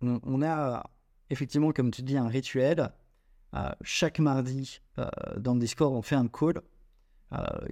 [0.00, 0.88] on, a
[1.30, 2.92] effectivement, comme tu dis, un rituel.
[3.54, 4.80] Euh, chaque mardi,
[5.38, 6.62] dans le Discord, on fait un call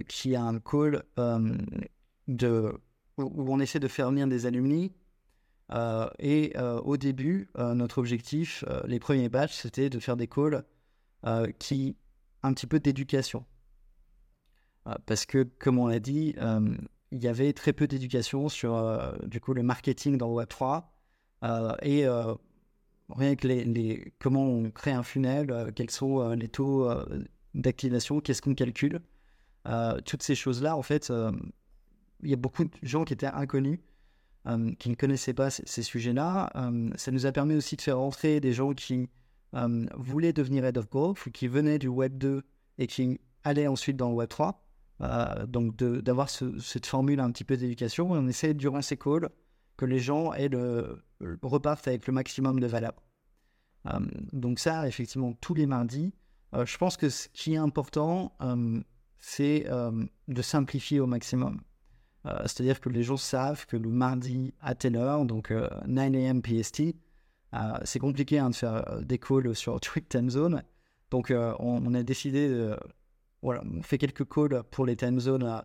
[0.07, 1.03] qui est un call
[2.27, 2.79] de,
[3.17, 4.93] où on essaie de faire venir des alumni.
[6.19, 10.65] et au début, notre objectif, les premiers batchs, c'était de faire des calls
[11.59, 11.95] qui
[12.43, 13.45] un petit peu d'éducation.
[14.87, 16.75] Euh, parce que, comme on l'a dit, euh,
[17.11, 20.47] il y avait très peu d'éducation sur euh, du coup le marketing dans le Web
[20.47, 20.87] 3
[21.81, 22.05] et
[23.09, 26.87] rien que les, comment on crée un funnel, quels sont les taux
[27.55, 29.01] d'activation, qu'est-ce qu'on calcule,
[30.05, 31.11] toutes ces choses-là, en fait,
[32.21, 33.79] il y a beaucoup de gens qui étaient inconnus,
[34.77, 36.53] qui ne connaissaient pas ces, sujets-là.
[36.95, 39.09] ça nous a permis aussi de faire rentrer des gens qui
[39.97, 42.43] voulaient devenir head of growth, qui venaient du Web 2
[42.77, 44.63] et qui allaient ensuite dans le Web 3.
[45.01, 48.11] Euh, donc d'avoir cette formule un petit peu d'éducation.
[48.11, 49.29] On essaie durant ces calls
[49.77, 51.01] que les gens aient le,
[51.41, 52.93] repartent avec le maximum de valeur.
[53.87, 53.99] Euh,
[54.31, 56.13] donc ça, effectivement, tous les mardis.
[56.53, 58.33] Euh, je pense que ce qui est important,
[59.17, 59.67] c'est
[60.27, 61.61] de simplifier au maximum.
[62.23, 66.41] C'est-à-dire que les gens savent que le mardi à telle heure, donc 9 a.m.
[66.43, 66.95] PST,
[67.83, 70.63] c'est compliqué hein, de faire des calls sur Twitch Time Zone.
[71.09, 72.77] Donc on, on, a décidé de
[73.41, 75.59] voilà, on fait quelques calls pour les time zones euh,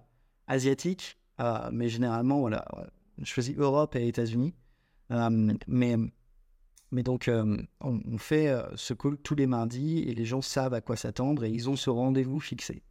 [0.47, 2.65] asiatiques, euh, mais généralement, voilà,
[3.19, 4.55] je choisis Europe et États-Unis.
[5.13, 5.97] Euh, mais,
[6.91, 10.81] Mais donc, on, on, fait ce call tous les mardis et les gens savent à
[10.81, 12.83] quoi s'attendre et ils ont ce rendez-vous fixé.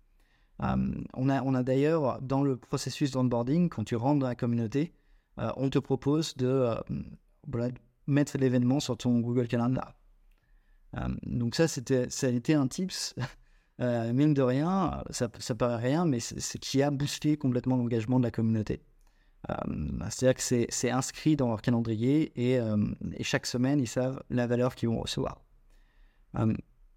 [0.59, 4.93] on a, on a d'ailleurs, dans le processus d'onboarding, quand tu rentres dans la communauté,
[5.37, 6.69] on te propose de
[8.07, 9.93] mettre l'événement sur ton Google Calendar.
[11.23, 13.15] donc ça, c'était, ça a été un tips
[13.81, 18.19] euh, mine de rien, ça, paraît rien, mais c'est ce qui a boosté complètement l'engagement
[18.19, 18.81] de la communauté.
[19.49, 19.53] Euh,
[20.09, 22.77] c'est-à-dire que c'est inscrit dans leur calendrier et, euh,
[23.15, 25.43] et, chaque semaine, ils savent la valeur qu'ils vont recevoir.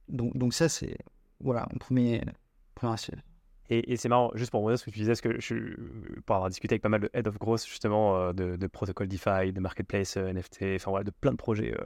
[0.08, 0.96] donc, donc ça, c'est
[1.40, 2.22] voilà, un premier,
[2.74, 3.18] premier aspect.
[3.70, 5.74] Et, c'est marrant, juste pour revenir ce que tu disais, parce que je,
[6.24, 9.52] pour avoir discuté avec pas mal de head of growth, justement, de, de protocole DeFi,
[9.52, 11.76] de marketplace NFT, enfin voilà, de plein de projets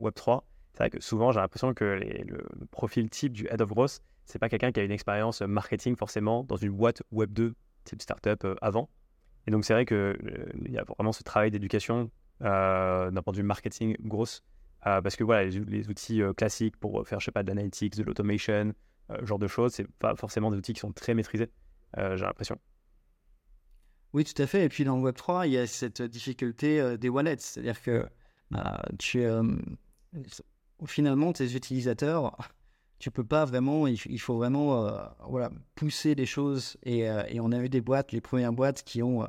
[0.00, 0.42] Web3,
[0.72, 4.38] c'est vrai que souvent, j'ai l'impression que le, profil type du head of growth, c'est
[4.38, 7.54] pas quelqu'un qui a une expérience marketing forcément dans une boîte Web 2
[7.84, 8.88] type startup euh, avant.
[9.46, 10.16] Et donc, c'est vrai qu'il euh,
[10.64, 12.10] il y a vraiment ce travail d'éducation
[12.42, 14.42] euh, d'un point de vue marketing grosse.
[14.82, 18.72] parce que voilà, les, outils classiques pour faire, je sais pas, de l'analytics, de l'automation,
[19.22, 21.50] genre de choses, c'est pas forcément des outils qui sont très maîtrisés,
[21.96, 22.58] j'ai l'impression.
[24.12, 24.64] Oui, tout à fait.
[24.64, 27.36] Et puis dans le Web3, il y a cette difficulté des wallets.
[27.38, 28.06] C'est-à-dire que
[28.98, 29.24] tu,
[30.86, 32.36] finalement, tes utilisateurs,
[33.02, 34.96] tu peux pas vraiment, il, faut vraiment euh,
[35.28, 36.76] voilà, pousser les choses.
[36.86, 39.26] Euh, et, on a eu des boîtes, les premières boîtes qui ont euh,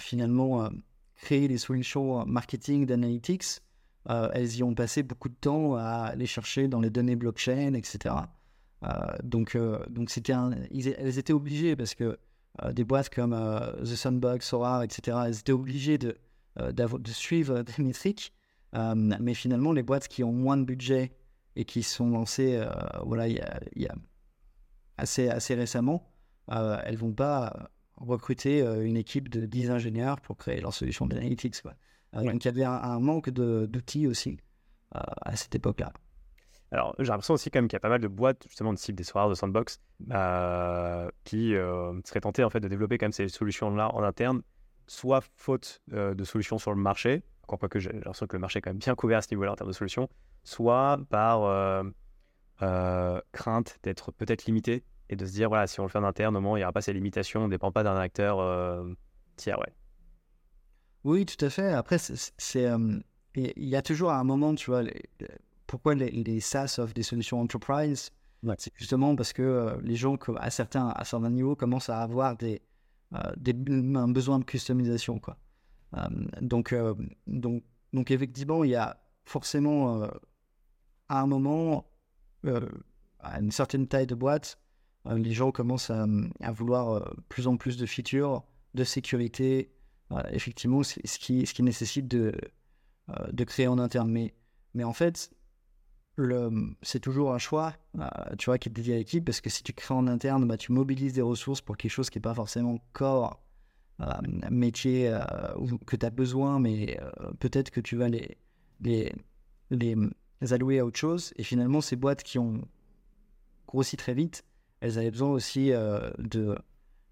[0.00, 0.68] finalement
[1.14, 3.60] créé des solutions marketing d'analytics.
[4.08, 8.16] elles y ont passé beaucoup de temps à aller chercher dans les données blockchain, etc.
[9.22, 9.56] donc,
[9.88, 12.18] donc c'était elles étaient obligées parce que
[12.72, 13.36] des boîtes comme
[13.82, 16.18] The Sandbox, Sora, etc., elles étaient obligées de,
[17.06, 18.34] suivre des métriques
[18.72, 21.12] mais finalement, les boîtes qui ont moins de budget
[21.60, 22.70] et qui sont lancées euh,
[23.04, 23.36] voilà, il
[23.76, 23.94] y a,
[24.96, 26.10] assez, assez récemment,
[26.50, 31.62] euh, elles vont pas recruter une équipe de 10 ingénieurs pour créer leur solution d'analytics.
[32.14, 34.38] Donc il y avait un, manque d'outils aussi
[34.90, 35.92] à cette époque-là.
[36.72, 38.78] Alors, j'ai l'impression aussi quand même qu'il y a pas mal de boîtes, justement, de
[38.78, 39.80] type des soirs de sandbox,
[41.24, 44.40] qui seraient tentées en fait de développer quand même ces solutions-là en interne,
[44.86, 47.22] soit faute de solutions sur le marché,
[47.54, 49.52] encore que j'ai l'impression que le marché est quand même bien couvert à ce niveau-là
[49.52, 50.08] en termes de solutions,
[50.44, 51.82] soit par euh,
[52.62, 56.04] euh, crainte d'être peut-être limité et de se dire, voilà, si on le fait en
[56.04, 58.38] interne, au moins, il n'y aura pas ces limitations, on ne dépend pas d'un acteur
[58.38, 58.92] euh,
[59.36, 59.72] tiers, ouais.
[61.02, 61.72] Oui, tout à fait.
[61.72, 62.68] Après, c'est,
[63.34, 64.82] il y a toujours un moment, tu vois,
[65.66, 68.10] pourquoi les, SaaS offrent des solutions enterprise?
[68.58, 72.60] C'est justement parce que les gens, à certains, à certains niveaux, commencent à avoir des,
[73.38, 73.54] des,
[73.96, 75.36] un besoin de customisation, quoi.
[75.96, 76.08] Euh,
[76.40, 76.94] donc, euh,
[77.26, 80.08] donc, donc, effectivement, il y a forcément, euh,
[81.08, 81.86] à un moment,
[83.18, 84.58] à une certaine taille de boîte,
[85.06, 86.06] les gens commencent à,
[86.52, 89.72] vouloir plus en plus de features, de sécurité.
[90.30, 92.32] effectivement, ce qui, ce qui nécessite de,
[93.32, 94.10] de créer en interne.
[94.10, 94.34] Mais,
[94.74, 95.30] mais en fait,
[96.82, 97.74] c'est toujours un choix,
[98.38, 100.56] tu vois, qui est dédié à l'équipe, parce que si tu crées en interne, bah,
[100.56, 103.42] tu mobilises des ressources pour quelque chose qui n'est pas forcément core
[104.50, 105.20] métier euh,
[105.86, 108.36] que tu as besoin, mais euh, peut-être que tu vas les,
[108.80, 109.12] les,
[109.70, 109.96] les,
[110.52, 111.32] allouer à autre chose.
[111.36, 112.60] Et finalement, ces boîtes qui ont
[113.66, 114.44] grossi très vite,
[114.80, 116.56] elles avaient besoin aussi euh, de,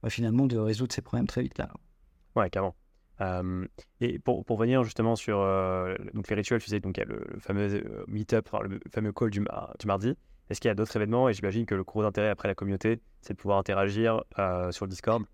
[0.03, 1.71] bah, finalement, de résoudre ces problèmes très vite là.
[2.37, 2.75] Ouais, carrément.
[4.01, 5.39] et pour, pour, venir justement sur
[6.15, 10.15] donc les rituels, tu sais, donc le, fameux meet-up, le fameux call du, du mardi.
[10.49, 11.29] Est-ce qu'il y a d'autres événements?
[11.29, 14.23] Et j'imagine que le gros intérêt après la communauté, c'est de pouvoir interagir
[14.71, 15.25] sur le Discord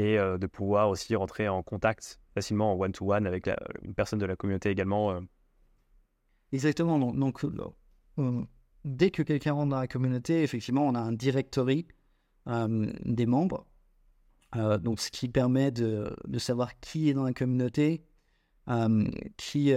[0.00, 3.50] et euh, de pouvoir aussi rentrer en contact facilement en one-to-one avec
[3.82, 5.12] une personne de la communauté également.
[5.12, 5.20] Euh.
[6.52, 6.98] Exactement.
[6.98, 8.42] Donc, euh,
[8.84, 11.86] dès que quelqu'un rentre dans la communauté, effectivement, on a un directory
[12.46, 13.66] des membres.
[14.54, 18.02] donc, ce qui permet de, de, savoir qui est dans la communauté,
[19.36, 19.72] qui,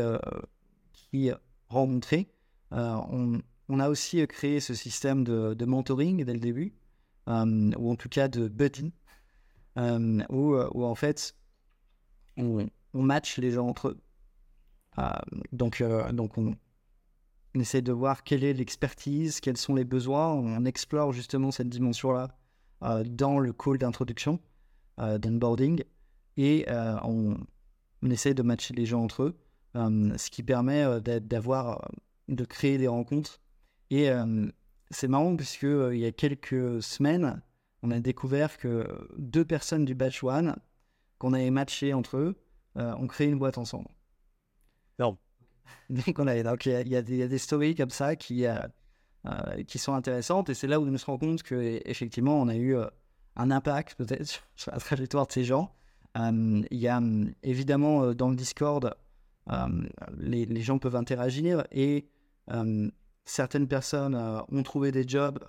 [0.93, 1.31] qui
[1.67, 2.29] rencontrer.
[2.71, 6.73] On, a aussi créé ce système de, de mentoring dès le début,
[7.27, 8.93] ou en tout cas de buddy
[9.77, 11.35] euh, euh, où, en fait
[12.37, 14.01] on, match les gens entre eux.
[14.99, 15.09] Euh,
[15.51, 16.55] donc, donc on,
[17.55, 20.27] essaie de voir quelle est l'expertise, quels sont les besoins.
[20.27, 22.35] On explore justement cette dimension-là
[23.05, 24.39] dans le call d'introduction,
[24.97, 25.83] d'onboarding,
[26.37, 26.65] et
[27.03, 27.37] on,
[28.01, 29.37] on, essaie de matcher les gens entre eux,
[29.75, 31.87] ce qui permet d'avoir,
[32.27, 33.39] de créer des rencontres.
[33.91, 34.09] Et
[34.89, 37.41] c'est marrant puisque il y a quelques semaines,
[37.83, 40.55] on a découvert que deux personnes du batch one
[41.19, 42.35] qu'on avait matché entre eux
[42.77, 43.89] euh, ont créé une boîte ensemble.
[44.99, 45.17] Non.
[45.89, 48.55] donc, on a, donc il, y a, des, stories comme ça qui, euh,
[49.25, 52.55] euh, qui sont intéressantes et c'est là où on se rend compte qu'effectivement on a
[52.55, 52.75] eu
[53.35, 55.73] un impact peut-être sur la trajectoire de ces gens.
[56.15, 57.01] il y a
[57.43, 58.95] évidemment dans le Discord
[60.17, 62.07] les, les, gens peuvent interagir et
[63.25, 65.39] certaines personnes ont trouvé des jobs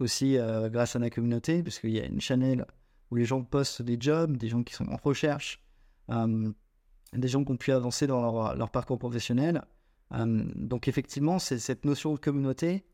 [0.00, 0.36] aussi
[0.70, 2.64] grâce à la communauté, parce qu'il y a une chaîne
[3.10, 5.62] où les gens postent des jobs, des gens qui sont en recherche,
[6.08, 9.62] des gens qui ont pu avancer dans leur, parcours professionnel.
[10.10, 12.84] donc effectivement, c'est cette notion de communauté,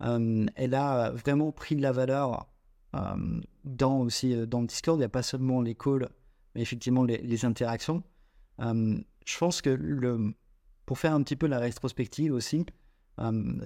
[0.00, 2.46] elle a vraiment pris de la valeur
[3.64, 4.98] dans aussi dans le Discord.
[4.98, 6.08] Il n'y a pas seulement les calls,
[6.54, 8.02] mais effectivement les, les interactions.
[8.58, 10.34] je pense que le,
[10.86, 12.66] pour faire un petit peu la rétrospective aussi,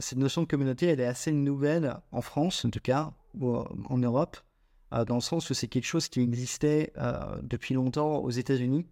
[0.01, 3.99] cette notion de communauté, elle est assez nouvelle en France, en tout cas, ou en
[3.99, 4.37] Europe,
[4.91, 6.93] dans le sens où c'est quelque chose qui existait
[7.43, 8.87] depuis longtemps aux États-Unis,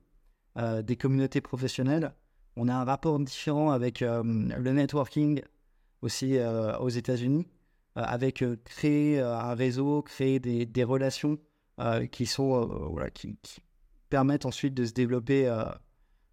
[0.83, 2.15] des communautés professionnelles.
[2.57, 5.43] On a un rapport différent avec le networking
[6.01, 6.39] aussi
[6.81, 7.47] aux États-Unis,
[7.95, 11.39] avec créer un réseau, créer des, relations
[12.11, 13.37] qui sont voilà, qui,
[14.09, 15.65] permettent ensuite de se développer euh,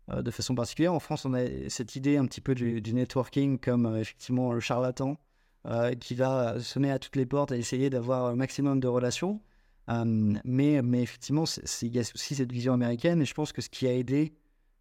[0.09, 0.93] de façon particulière.
[0.93, 4.59] En France, on a cette idée un petit peu du, networking comme euh, effectivement le
[4.59, 5.17] charlatan
[5.65, 9.41] euh, qui va sonner à toutes les portes et essayer d'avoir un maximum de relations.
[9.87, 11.45] mais, effectivement,
[11.81, 14.33] il y a aussi cette vision américaine et je pense que ce qui a aidé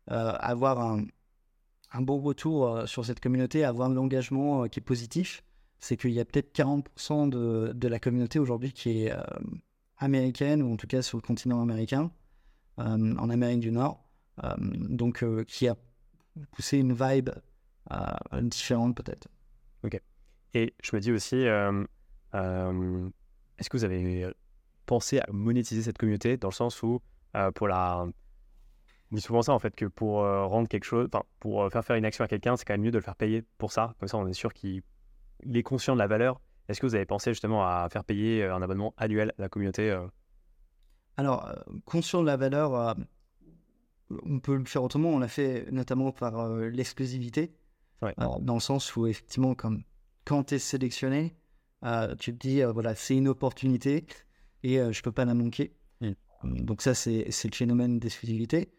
[0.08, 1.04] à avoir un,
[2.00, 5.44] bon retour sur cette communauté, à avoir un engagement qui est positif,
[5.78, 9.12] c'est qu'il y a peut-être 40% de, de, la communauté aujourd'hui qui est
[9.98, 12.10] américaine, ou en tout cas sur le continent américain,
[12.76, 14.02] en Amérique du Nord.
[14.42, 15.76] Euh, donc, euh, qui a
[16.52, 17.30] poussé une vibe
[17.92, 19.28] euh, différente peut-être.
[19.84, 20.00] Ok.
[20.54, 21.86] Et je me dis aussi, est-ce
[23.70, 24.30] que vous avez
[24.86, 27.00] pensé à monétiser cette communauté dans le sens où,
[27.54, 28.06] pour la.
[29.10, 31.96] On dit souvent ça en fait, que pour rendre quelque chose, enfin, pour faire faire
[31.96, 33.94] une action à quelqu'un, c'est quand même mieux de le faire payer pour ça.
[33.98, 34.82] Comme ça, on est sûr qu'il
[35.54, 36.40] est conscient de la valeur.
[36.68, 39.98] Est-ce que vous avez pensé justement à faire payer un abonnement annuel à la communauté
[41.16, 41.50] Alors,
[41.86, 42.94] conscient de la valeur,
[44.24, 45.10] on peut le faire autrement.
[45.10, 47.52] On l'a fait notamment par euh, l'exclusivité.
[48.18, 49.84] dans le sens où, effectivement, comme,
[50.24, 51.36] quand tu es sélectionné,
[51.84, 54.06] euh, tu te dis, euh, voilà, c'est une opportunité
[54.62, 55.74] et je ne peux pas la manquer.
[56.44, 58.72] Donc, ça, c'est le phénomène d'exclusivité.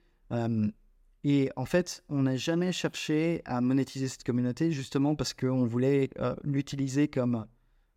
[1.24, 6.10] et en fait, on n'a jamais cherché à monétiser cette communauté justement parce qu'on voulait
[6.44, 7.46] l'utiliser comme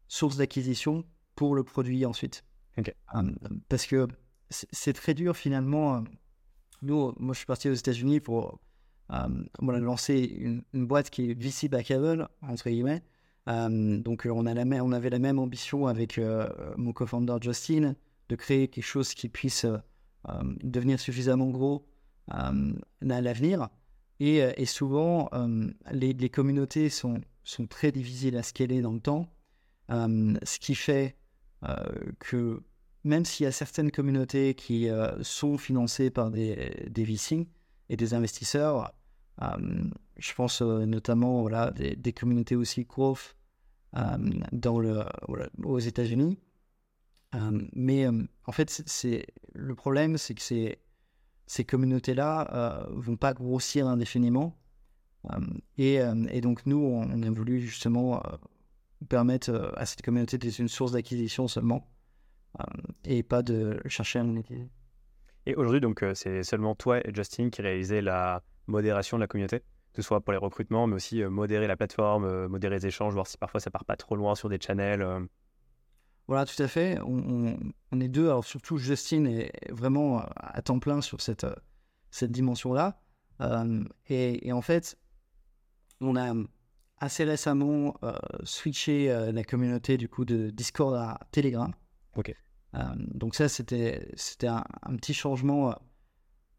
[0.08, 2.44] source d'acquisition pour le produit ensuite.
[3.68, 4.06] parce que
[4.50, 6.04] c'est très dur finalement
[6.82, 8.60] nous, moi, je suis parti aux États-Unis pour
[9.12, 10.18] euh, lancer
[10.72, 13.02] une, boîte qui est VC backable, entre guillemets.
[13.48, 17.94] Euh, donc, on, a la on avait la même ambition avec euh, mon co-founder Justin
[18.28, 19.66] de créer quelque chose qui puisse
[20.64, 21.86] devenir suffisamment gros
[22.28, 22.50] à
[23.00, 23.68] l'avenir.
[24.18, 25.30] Et, souvent,
[25.92, 29.28] les, communautés sont, sont très difficiles à scaler dans le temps,
[29.88, 31.14] ce qui fait
[32.18, 32.60] que
[33.06, 37.46] même s'il y a certaines communautés qui euh, sont financées par des, des VC
[37.88, 38.92] et des investisseurs,
[39.42, 39.84] euh,
[40.16, 43.36] je pense euh, notamment voilà, des, communautés aussi growth
[44.52, 45.04] dans le,
[45.64, 46.38] aux États-Unis.
[47.72, 48.06] mais
[48.44, 54.54] en fait, c'est, le problème, c'est que ces, communautés-là ne vont pas grossir indéfiniment.
[55.78, 55.98] Et,
[56.42, 58.22] donc, nous, on, a voulu justement
[59.08, 61.88] permettre à cette communauté d'être une source d'acquisition seulement.
[62.60, 62.64] Euh,
[63.04, 64.34] et pas de chercher un
[65.46, 69.26] Et aujourd'hui, donc, euh, c'est seulement toi et Justin qui réalisez la modération de la
[69.26, 72.86] communauté, que ce soit pour les recrutements, mais aussi euh, modérer la plateforme, modérer les
[72.86, 75.06] échanges, voir si parfois ça part pas trop loin sur des channels.
[76.28, 76.98] Voilà, tout à fait.
[77.02, 77.56] On,
[77.92, 78.26] on, est deux.
[78.26, 81.46] Alors surtout, Justin est vraiment à temps plein sur cette,
[82.10, 82.98] cette dimension-là.
[84.08, 84.98] et, et, en fait,
[86.00, 86.34] on a
[86.98, 87.94] assez récemment
[88.42, 91.72] switché la communauté du coup de Discord à Telegram.
[92.16, 92.34] Ok.
[92.76, 94.08] Euh, donc ça, c'était
[94.46, 95.74] un, un petit changement euh,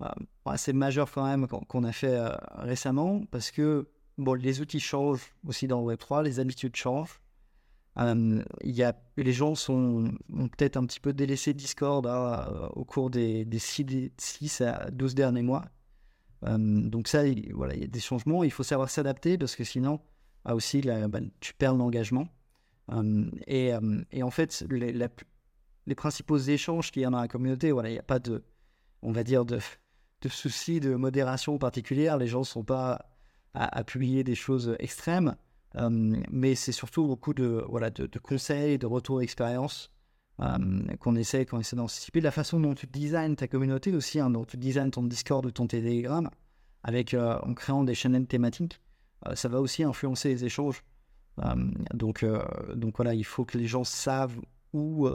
[0.04, 0.08] euh,
[0.46, 2.20] assez majeur quand même qu'on a fait
[2.56, 7.20] récemment parce que bon, les outils changent aussi dans Web3, les habitudes changent.
[7.98, 12.86] il y a, les gens sont, ont peut-être un petit peu délaissé Discord hein, au
[12.86, 15.66] cours des, des 6, à 12 derniers mois.
[16.44, 18.44] donc ça, il, voilà, il y a des changements.
[18.44, 20.00] Il faut savoir s'adapter parce que sinon,
[20.46, 22.28] aussi, bah, tu perds l'engagement.
[23.48, 23.72] et,
[24.12, 25.10] et, en fait, les, la,
[25.88, 27.72] les principaux échanges qu'il y a dans la communauté.
[27.72, 28.44] Voilà, il n'y a pas de,
[29.02, 29.60] on va dire, de,
[30.22, 32.18] de soucis de modération particulière.
[32.18, 33.10] Les gens ne sont pas
[33.54, 35.36] à, publier des choses extrêmes.
[35.76, 35.90] Euh,
[36.32, 39.92] mais c'est surtout beaucoup de, voilà, de, conseils, de retours d'expérience
[40.42, 40.58] euh,
[41.00, 42.22] qu'on essaie, qu'on essaie d'anticiper.
[42.22, 45.52] La façon dont tu designes ta communauté aussi, hein, dont tu designes ton Discord ou
[45.52, 46.30] ton Telegram,
[46.84, 48.80] avec, euh, en créant des chaînes thématiques,
[49.34, 50.84] ça va aussi influencer les échanges.
[51.94, 52.24] donc,
[52.76, 54.40] donc voilà, il faut que les gens savent
[54.74, 55.10] où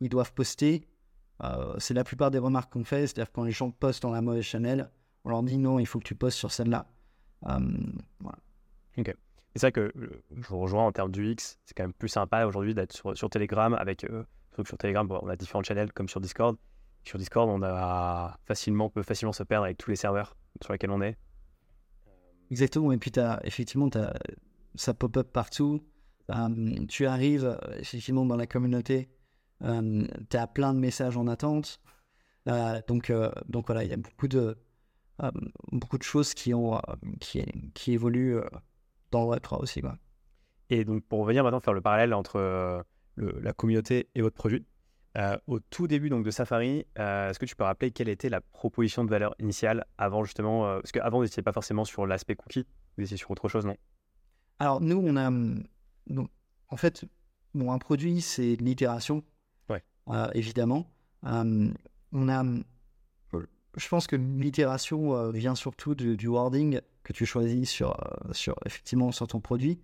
[0.00, 0.86] ils doivent poster.
[1.42, 4.22] Euh, c'est la plupart des remarques qu'on fait, c'est-à-dire quand les gens postent dans la
[4.22, 4.90] mauvaise channel,
[5.24, 6.86] on leur dit non, il faut que tu postes sur celle-là.
[7.42, 8.38] voilà.
[8.98, 9.14] Ok.
[9.54, 11.58] C'est ça que je vous rejoins en termes du X.
[11.64, 14.04] C'est quand même plus sympa aujourd'hui d'être sur, sur, Telegram avec.
[14.04, 14.24] Euh,
[14.64, 16.56] sur Telegram, on a différents channels comme sur Discord.
[17.04, 20.90] Sur Discord, on a facilement, peut facilement se perdre avec tous les serveurs sur lesquels
[20.90, 21.16] on est.
[22.50, 22.92] Exactement.
[22.92, 24.12] Et puis, as, effectivement, as,
[24.74, 25.82] ça pop-up partout.
[26.88, 29.08] tu arrives effectivement dans la communauté.
[29.60, 31.80] Tu as plein de messages en attente.
[32.48, 34.56] Euh, donc, euh, donc voilà, il y a beaucoup de,
[35.72, 36.80] beaucoup de choses qui, ont,
[37.20, 37.42] qui,
[37.74, 38.40] qui évoluent
[39.10, 39.80] dans le Web3 aussi.
[39.80, 39.96] Quoi.
[40.70, 42.82] Et donc, pour revenir maintenant faire le parallèle entre euh,
[43.16, 44.64] la communauté et votre produit,
[45.16, 48.28] euh, au tout début donc, de Safari, euh, est-ce que tu peux rappeler quelle était
[48.28, 52.36] la proposition de valeur initiale avant justement Parce qu'avant, vous n'étiez pas forcément sur l'aspect
[52.36, 53.76] cookie, vous étiez sur autre chose, non?
[54.58, 55.30] Alors, nous, on a.
[56.08, 56.30] Donc,
[56.68, 57.04] en fait,
[57.54, 59.22] bon, un produit, c'est l'itération.
[60.34, 60.90] Évidemment.
[61.22, 62.44] on a.
[63.76, 69.12] Je pense que l'itération vient surtout du wording que tu choisis sur, euh, sur, effectivement,
[69.12, 69.78] sur ton produit.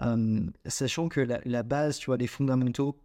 [0.00, 2.98] Euh, sachant que la, base, tu vois, les fondamentaux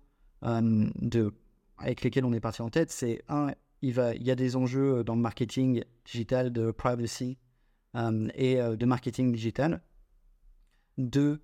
[0.43, 1.31] euh, de,
[1.77, 3.51] avec lesquels on est parti en tête, c'est un,
[3.83, 7.37] il, va, il y a des enjeux dans le marketing digital de privacy
[8.35, 9.81] et de marketing digital.
[10.97, 11.41] Deux,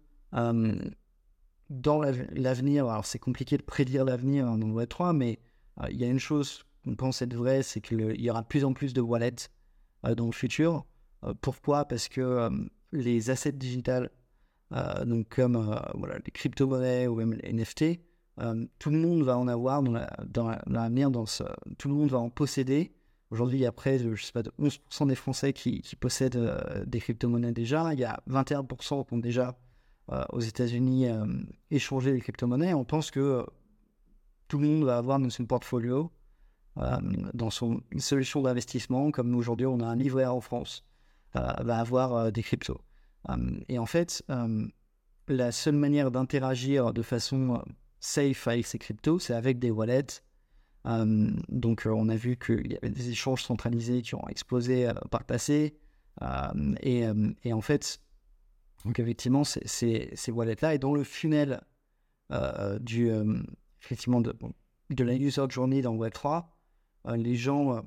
[1.69, 5.39] dans l'avenir, alors c'est compliqué de prédire l'avenir dans le Web3, mais
[5.89, 8.63] il y a une chose qu'on pense être vraie, c'est qu'il y aura de plus
[8.63, 9.49] en plus de wallets
[10.15, 10.85] dans le futur.
[11.25, 11.85] Euh, pourquoi?
[11.85, 12.49] Parce que euh,
[12.91, 14.09] les assets digitales,
[14.73, 15.57] euh, donc comme
[15.95, 17.99] voilà, les crypto-monnaies ou même les NFT,
[18.79, 21.09] tout le monde va en avoir dans l'avenir,
[21.77, 22.91] tout le monde va en posséder.
[23.31, 26.83] Aujourd'hui, il y a près de, je sais pas, de 11% des Français qui, possèdent
[26.85, 27.93] des crypto-monnaies déjà.
[27.93, 29.57] Il y a 21% qui ont déjà
[30.29, 31.07] aux États-Unis
[31.71, 32.73] échangé des crypto-monnaies.
[32.73, 33.45] On pense que
[34.47, 36.11] tout le monde va avoir dans son portfolio,
[36.75, 40.83] dans son solution d'investissement, comme aujourd'hui on a un livret en France
[41.35, 42.79] va avoir euh, des cryptos.
[43.69, 44.23] Et en fait,
[45.27, 50.21] la seule manière d'interagir de façon euh, safe avec ces cryptos, c'est avec des wallets.
[50.85, 55.21] Donc, euh, on a vu qu'il y avait des échanges centralisés qui ont explosé par
[55.21, 55.77] le passé.
[56.81, 57.99] Et, en fait,
[58.85, 61.61] donc effectivement, ces wallets-là, et dans le funnel
[62.79, 63.11] du,
[63.81, 64.35] effectivement de,
[64.91, 66.45] de, la user journey dans Web3,
[67.15, 67.83] les gens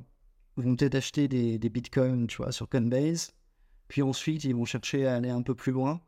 [0.56, 3.32] vont peut-être acheter des, bitcoins tu vois, sur Coinbase,
[3.88, 6.00] puis ensuite, ils vont chercher à aller un peu plus loin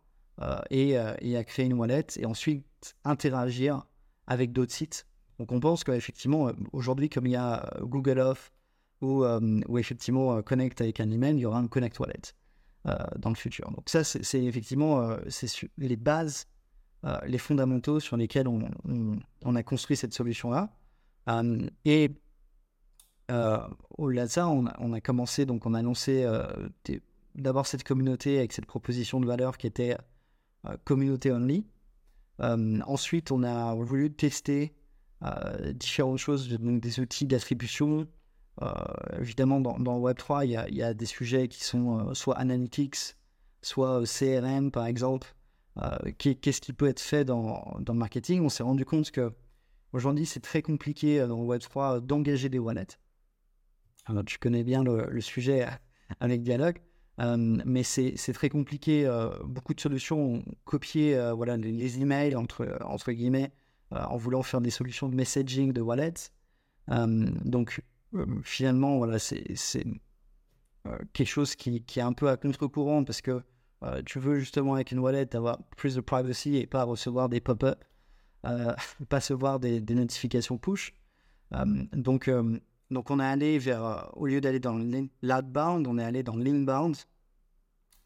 [0.43, 3.85] euh, et, euh, et, à créer une wallet et ensuite interagir
[4.27, 5.07] avec d'autres sites.
[5.39, 8.53] Donc on pense qu'effectivement, euh, aujourd'hui, comme il y a Google Off
[9.01, 12.21] ou, ou effectivement Connect avec un email, il y aura un Connect Wallet
[12.85, 13.71] dans le futur.
[13.73, 16.47] Donc ça, c'est effectivement c'est les bases,
[17.27, 20.71] les fondamentaux sur lesquels on, a construit cette solution-là.
[21.85, 22.11] et
[23.99, 26.27] au-delà de ça, on a, commencé, donc on a lancé
[27.35, 29.97] d'abord cette communauté avec cette proposition de valeur qui était
[30.67, 31.67] euh, communauté only.
[32.41, 34.75] Euh, ensuite, on a voulu tester
[35.23, 38.07] euh, différentes choses, donc des outils d'attribution.
[39.19, 42.37] Évidemment, dans, dans Web3, il y, a, il y, a, des sujets qui sont soit
[42.37, 43.17] analytics,
[43.63, 45.35] soit CRM, par exemple.
[46.19, 48.43] Qu'est-ce qui peut être fait dans, dans le marketing?
[48.43, 49.33] On s'est rendu compte que
[49.93, 52.99] aujourd'hui, c'est très compliqué dans Web3 d'engager des wallets.
[54.07, 55.67] Alors, tu connais bien le, sujet
[56.21, 56.79] avec Dialogue.
[57.21, 59.07] Euh, mais c'est très compliqué.
[59.07, 63.53] Euh, beaucoup de solutions ont copié euh, voilà, les, emails, entre, entre guillemets,
[63.91, 66.31] en voulant faire des solutions de messaging de wallets.
[66.89, 67.83] donc,
[68.43, 69.45] finalement, voilà, c'est
[71.13, 73.43] quelque chose qui, est un peu à contre-courant parce que
[74.07, 77.83] tu veux justement avec une wallet avoir plus de privacy et pas recevoir des pop-up,
[78.43, 78.77] pas
[79.11, 80.95] recevoir des, des, notifications push.
[81.93, 82.31] donc,
[82.91, 86.97] donc, on est allé vers, au lieu d'aller dans l'outbound, on est allé dans l'inbound.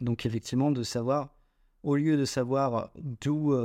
[0.00, 1.34] Donc, effectivement, de savoir,
[1.82, 3.56] au lieu de savoir d'où,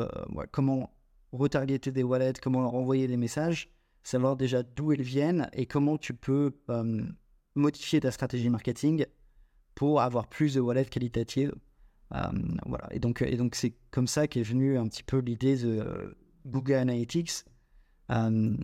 [0.52, 0.94] comment
[1.34, 3.70] retargeter des wallets, comment leur envoyer des messages,
[4.04, 7.04] savoir déjà d'où elles viennent et comment tu peux euh,
[7.56, 9.06] modifier ta stratégie marketing
[9.76, 11.54] pour avoir plus de wallets qualitatives.
[12.66, 12.88] voilà.
[12.92, 16.74] Et donc, et donc c'est comme ça qu'est venue un petit peu l'idée de Google
[16.74, 17.46] Analytics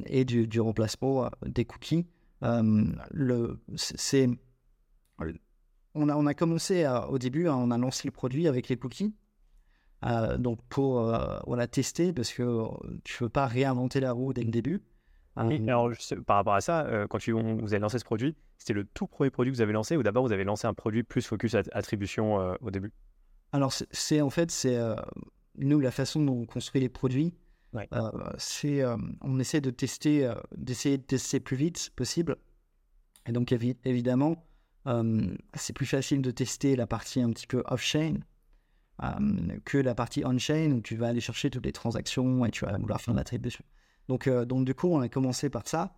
[0.08, 2.08] et du, remplacement des cookies
[2.44, 4.28] euh, le, c'est,
[5.94, 8.78] on, a, on a commencé au début, hein, on a lancé le produit avec les
[8.78, 9.14] cookies.
[10.06, 12.68] Euh, donc pour euh, voilà, tester, parce que
[13.04, 14.84] tu ne veux pas réinventer la roue dès le début.
[15.36, 15.92] Alors,
[16.26, 19.30] par rapport à ça, quand tu, vous avez lancé ce produit, c'était le tout premier
[19.30, 22.56] produit que vous avez lancé ou d'abord vous avez lancé un produit plus focus attribution
[22.62, 22.92] au début?
[23.52, 24.78] Alors, c'est en fait, c'est
[25.58, 27.34] nous, la façon dont on construit les produits,
[27.94, 32.38] euh, c'est, euh, on essaie de tester, euh, d'essayer de tester plus vite possible.
[33.28, 34.46] Et donc évidemment,
[35.56, 38.20] c'est plus facile de tester la partie un petit peu off-chain
[39.66, 42.78] que la partie on-chain où tu vas aller chercher toutes les transactions et tu vas
[42.78, 43.24] vouloir faire la
[44.10, 44.46] dessus.
[44.46, 45.96] Donc, du coup, on a commencé par ça,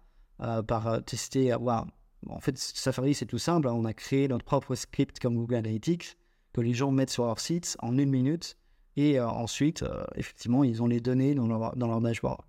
[0.67, 1.87] par tester, avoir.
[2.29, 3.67] En fait, Safari, c'est tout simple.
[3.67, 3.73] Hein.
[3.73, 6.17] on a créé notre propre script comme Google Analytics
[6.53, 8.57] que les gens mettent sur leur site en une minute.
[8.95, 9.85] Et ensuite,
[10.15, 12.41] effectivement, ils ont les données dans leur, dans leur dashboard.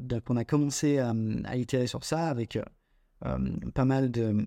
[0.00, 1.14] donc, on a commencé à,
[1.56, 2.58] itérer sur ça avec
[3.74, 4.46] pas mal de,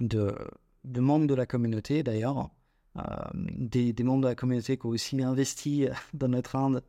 [0.00, 2.50] de, membres de la communauté d'ailleurs,
[2.96, 3.02] euh,
[3.34, 6.82] des, des, membres de la communauté qui ont aussi investi dans notre Inde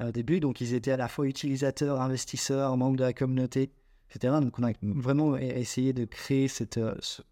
[0.00, 0.40] au début.
[0.40, 3.70] Donc ils étaient à la fois utilisateurs, investisseurs, membres de la communauté,
[4.10, 4.34] etc.
[4.40, 7.22] Donc on a vraiment essayé de créer cette, euh, ce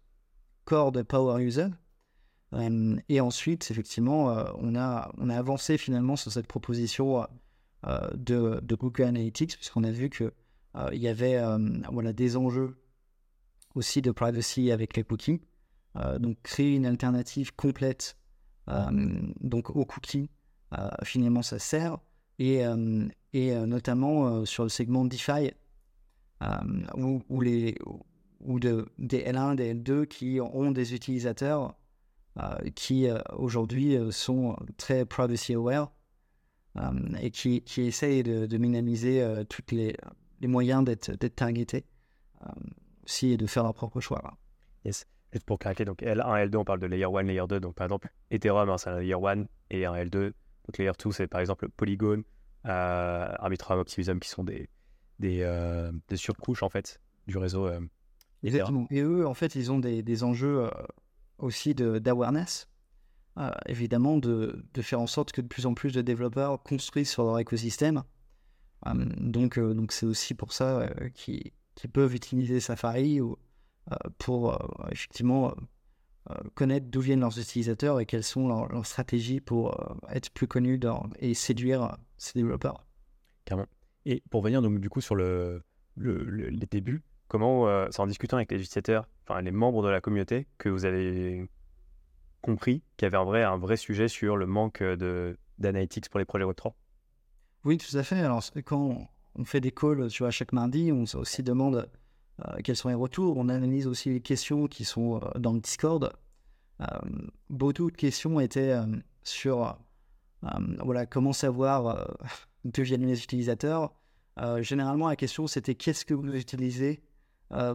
[0.65, 1.67] corps de power user.
[2.53, 7.27] Euh, et ensuite, effectivement, on, a, on a avancé finalement sur cette proposition
[8.15, 10.31] de, de Google Analytics, puisqu'on a vu qu'il
[10.91, 11.41] il y avait
[11.91, 12.77] voilà, des enjeux
[13.75, 15.41] aussi de privacy avec les cookies.
[15.97, 18.17] Euh, donc créer une alternative complète
[18.69, 18.89] euh,
[19.39, 20.29] donc aux cookies,
[20.77, 21.97] euh, finalement ça sert.
[22.39, 22.61] Et,
[23.33, 25.51] et notamment sur le segment DeFi,
[26.95, 27.75] où, les,
[28.41, 31.75] ou de, des L1, des L2 qui ont des utilisateurs
[32.75, 35.91] qui aujourd'hui sont très privacy aware
[37.19, 39.95] et qui, qui essayent de, minimiser tous les,
[40.41, 41.85] les, moyens d'être targetés
[43.03, 44.37] aussi et de faire leur propre choix.
[44.85, 45.05] Yes.
[45.33, 47.59] Juste pour craquer, donc L1, L2, on parle de layer 1, layer 2.
[47.59, 50.31] Donc par exemple, Ethereum, hein, c'est un layer 1 et un L2.
[50.67, 52.23] Donc layer 2, c'est par exemple Polygon,
[52.65, 54.69] euh, Arbitrum, Optimism, qui sont des,
[55.19, 57.67] des, euh, surcouches en fait du réseau.
[57.67, 57.79] Euh,
[58.43, 58.87] Exactement.
[58.91, 60.69] Et eux, en fait, ils ont des, des enjeux
[61.39, 62.67] aussi d'awareness.
[63.65, 67.23] évidemment, de, de, faire en sorte que de plus en plus de développeurs construisent sur
[67.23, 68.03] leur écosystème.
[68.85, 73.37] donc, donc c'est aussi pour ça qu'ils qui peuvent utiliser Safari ou,
[74.19, 74.57] pour
[74.91, 75.53] effectivement
[76.53, 80.79] connaître d'où viennent leurs utilisateurs et quelles sont leurs, stratégies pour être plus connus
[81.19, 82.85] et séduire ces développeurs.
[83.45, 83.67] Carrément.
[84.05, 85.63] Et pour venir donc du coup sur le,
[85.95, 90.01] le, les débuts, comment c'est en discutant avec les utilisateurs, enfin les membres de la
[90.01, 91.47] communauté, que vous avez
[92.41, 96.19] compris qu'il y avait un vrai, un vrai sujet sur le manque de d'analytics pour
[96.19, 96.73] les projets Web3
[97.65, 98.19] Oui, tout à fait.
[98.19, 101.85] Alors quand on fait des calls tu vois, chaque mardi, on aussi demande euh,
[102.63, 106.13] quels sont les retours, on analyse aussi les questions qui sont euh, dans le Discord.
[106.81, 106.85] Euh,
[107.49, 108.75] beaucoup de questions étaient
[109.23, 109.77] sur
[110.79, 112.15] voilà, comment savoir
[112.65, 113.93] d'où viennent les utilisateurs.
[114.59, 117.01] généralement, la question c'était qu'est-ce que vous utilisez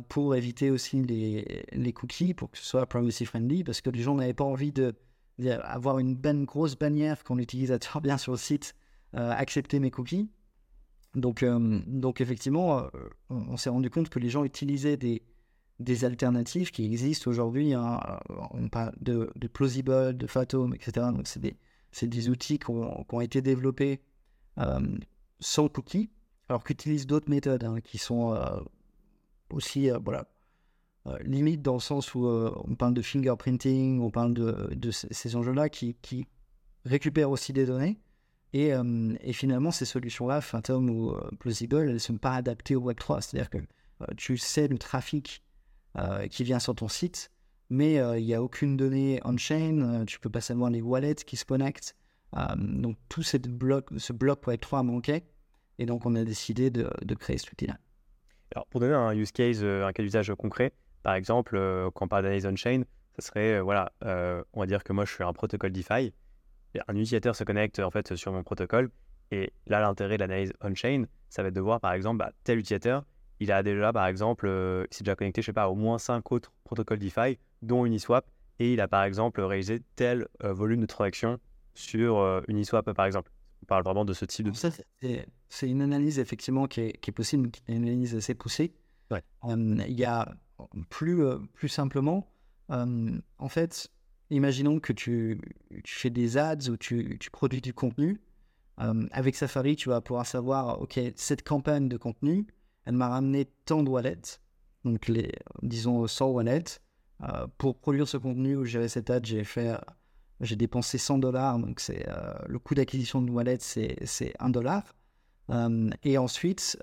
[0.08, 4.14] pour éviter aussi les, cookies, pour que ce soit privacy friendly, parce que les gens
[4.14, 4.94] n'avaient pas envie de,
[5.64, 8.76] avoir une, grosse bannière quand l'utilisateur vient sur le site,
[9.12, 10.30] accepter mes cookies.
[11.14, 12.88] Donc, euh, donc effectivement, euh,
[13.28, 15.22] on, s'est rendu compte que les gens utilisaient des,
[15.78, 17.74] des alternatives qui existent aujourd'hui.
[17.74, 18.00] Hein,
[18.30, 21.06] euh, on parle de, de, Plausible, de Fathom, etc.
[21.12, 21.56] Donc, c'est des,
[22.02, 24.00] des, outils qui ont, été développés
[25.40, 26.10] sans cookies,
[26.48, 28.38] alors qu'utilisent d'autres méthodes hein, qui sont
[29.50, 30.26] aussi voilà,
[31.24, 35.68] limite dans le sens où on parle de fingerprinting, on parle de, de ces enjeux-là
[35.68, 36.26] qui, qui
[36.84, 37.98] récupèrent aussi des données
[38.52, 42.76] et, euh, et, finalement, ces solutions-là, Phantom ou euh, Plausible, elles ne sont pas adaptées
[42.76, 43.22] au Web3.
[43.22, 45.42] C'est-à-dire que euh, tu sais le trafic
[46.30, 47.30] qui vient sur ton site,
[47.68, 50.06] mais il n'y a aucune donnée on-chain.
[50.06, 51.94] tu peux pas savoir les wallets qui se connectent.
[52.56, 55.26] donc, tout cette bloc, ce bloc Web3 manquait.
[55.78, 57.76] Et donc, on a décidé de, de créer cet outil-là.
[58.54, 60.72] Alors, pour donner un use case, un cas d'usage concret,
[61.02, 61.60] par exemple,
[61.94, 62.84] quand on parle d'analyse on-chain,
[63.18, 66.14] ça serait, voilà, on va dire que moi, je suis un protocole DeFi
[66.88, 68.90] un utilisateur se connecte en fait sur mon protocole.
[69.30, 72.58] Et là, l'intérêt de l'analyse on-chain, ça va être de voir par exemple, bah, tel
[72.58, 73.04] utilisateur,
[73.40, 75.98] il a déjà par exemple, euh, il s'est déjà connecté, je sais pas, au moins
[75.98, 80.80] 5 autres protocoles DeFi, dont Uniswap, et il a par exemple réalisé tel euh, volume
[80.80, 81.38] de transactions
[81.74, 83.32] sur euh, Uniswap par exemple.
[83.62, 84.52] On parle vraiment de ce type de.
[84.52, 84.70] Ça,
[85.48, 88.74] c'est une analyse effectivement qui est, qui est possible, une analyse assez poussée.
[89.10, 89.22] Ouais.
[89.44, 90.34] il y a
[90.88, 92.32] plus, plus simplement,
[92.68, 93.90] en fait,
[94.32, 95.40] imaginons que tu,
[95.84, 98.20] fais des ads ou tu, produis du contenu.
[98.80, 102.46] Euh, avec Safari, tu vas pouvoir savoir, OK, cette campagne de contenu,
[102.84, 104.40] elle m'a ramené tant de wallets,
[104.84, 106.80] donc les, disons 100 wallets.
[107.22, 109.76] Euh, pour produire ce contenu ou gérer cette ad, j'ai fait,
[110.40, 114.82] j'ai dépensé 100 dollars, donc euh, le coût d'acquisition de wallet, c'est, c'est 1 dollar.
[116.02, 116.78] et ensuite,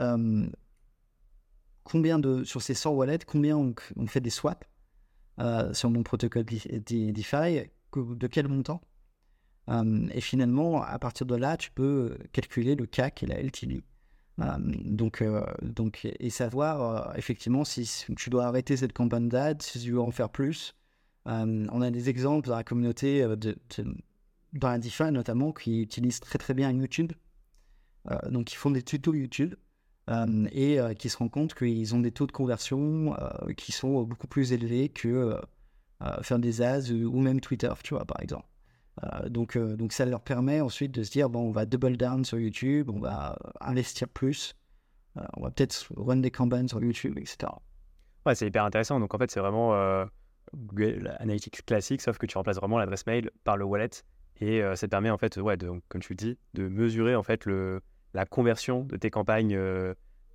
[1.84, 4.66] combien de, sur ces 100 wallets, combien on, on fait des swaps?
[5.74, 8.82] Sur mon protocole DeFi, de quel montant?
[9.70, 13.84] Euh, Et finalement, à partir de là, tu peux calculer le CAC et la LTV.
[14.38, 15.24] donc,
[15.62, 20.12] donc, et savoir effectivement si tu dois arrêter cette campagne d'ads, si tu veux en
[20.12, 20.76] faire plus.
[21.26, 23.26] on a des exemples dans la communauté,
[24.54, 27.14] dans la DeFi notamment, qui utilisent très très bien YouTube.
[28.30, 29.56] donc, ils font des tutos YouTube
[30.52, 33.16] et qui se rendent compte qu'ils ont des taux de conversion
[33.58, 35.40] qui sont beaucoup plus élevés que
[36.22, 38.46] faire des ads ou même Twitter, tu vois, par exemple.
[39.04, 41.98] Euh, donc, euh, donc ça leur permet ensuite de se dire bon, on va double
[41.98, 44.56] down sur YouTube, on va investir plus,
[45.18, 47.52] euh, on va peut-être run des campagnes sur YouTube, etc.
[48.26, 49.00] Ouais, c'est hyper intéressant.
[49.00, 50.06] Donc en fait, c'est vraiment
[50.54, 53.90] Google Analytics classique, sauf que tu remplaces vraiment l'adresse mail par le wallet
[54.42, 55.58] et ça te permet en fait, ouais,
[55.88, 57.82] comme tu le dis, de mesurer en fait le,
[58.14, 59.60] la conversion de tes campagnes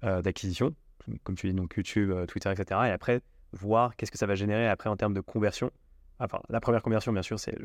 [0.03, 0.75] d'acquisition,
[1.23, 2.81] comme tu dis donc YouTube, Twitter, etc.
[2.87, 3.21] Et après
[3.53, 5.71] voir qu'est-ce que ça va générer après en termes de conversion.
[6.19, 7.57] Enfin, la première conversion, bien sûr, c'est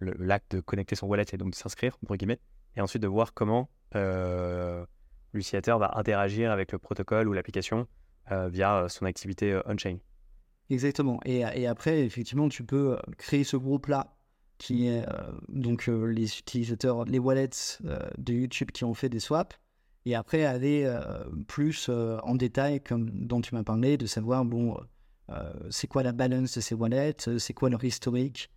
[0.00, 2.40] l'acte de connecter son wallet et donc de s'inscrire, entre guillemets,
[2.76, 4.84] et ensuite de voir comment euh,
[5.32, 7.86] l'utilisateur va interagir avec le protocole ou l'application
[8.30, 9.98] euh, via son activité euh, on-chain.
[10.70, 11.20] Exactement.
[11.24, 14.14] Et, et, après, effectivement, tu peux créer ce groupe-là
[14.62, 15.04] qui est
[15.48, 17.78] donc les utilisateurs, les wallets
[18.18, 19.58] de YouTube qui ont fait des swaps,
[20.06, 20.88] et après aller
[21.48, 24.76] plus en détail, comme dont tu m'as parlé, de savoir, bon,
[25.70, 28.50] c'est quoi la balance de ces wallets, c'est quoi leur historique,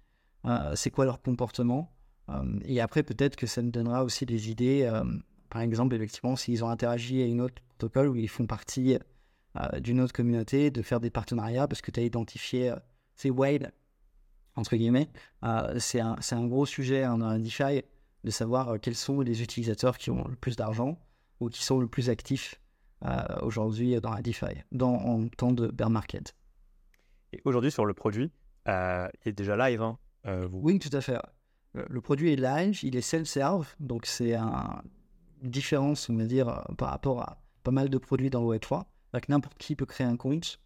[0.46, 1.92] euh, c'est quoi leur comportement.
[2.30, 4.84] Euh, et après, peut-être que ça me donnera aussi des idées.
[4.84, 5.04] Euh,
[5.50, 8.98] par exemple, effectivement, s'ils ont interagi à une autre protocole ou ils font partie
[9.80, 12.74] d'une autre communauté, de faire des partenariats parce que tu as identifié
[13.16, 13.72] ces whales,
[14.56, 15.10] entre guillemets.
[15.78, 17.84] c'est un, un, gros sujet hein, dans la DeFi
[18.24, 20.98] de savoir quels sont les utilisateurs qui ont le plus d'argent
[21.40, 22.60] ou qui sont le plus actifs
[23.42, 26.36] aujourd'hui dans la DeFi, dans, en temps de bear market.
[27.34, 28.32] Et aujourd'hui, sur le produit,
[28.66, 29.82] il est déjà live.
[29.82, 29.98] Hein.
[30.28, 31.18] Euh, oui, tout à fait.
[31.74, 34.82] Le produit est live, il est self-serve, donc c'est un,
[35.44, 38.58] une différence, on va dire, euh, par rapport à pas mal de produits dans le
[38.58, 38.86] Web3.
[39.14, 40.60] Donc n'importe qui peut créer un compte,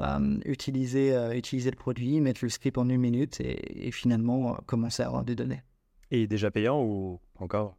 [0.00, 5.06] euh, utiliser, utiliser le produit, mettre le script en une minute et, finalement commencer à
[5.06, 5.62] avoir des données.
[6.10, 7.76] Et déjà payant ou encore?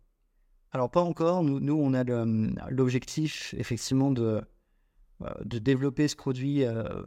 [0.71, 1.43] Alors pas encore.
[1.43, 2.03] Nous, nous on a
[2.69, 4.41] l'objectif effectivement de,
[5.45, 6.63] de développer ce produit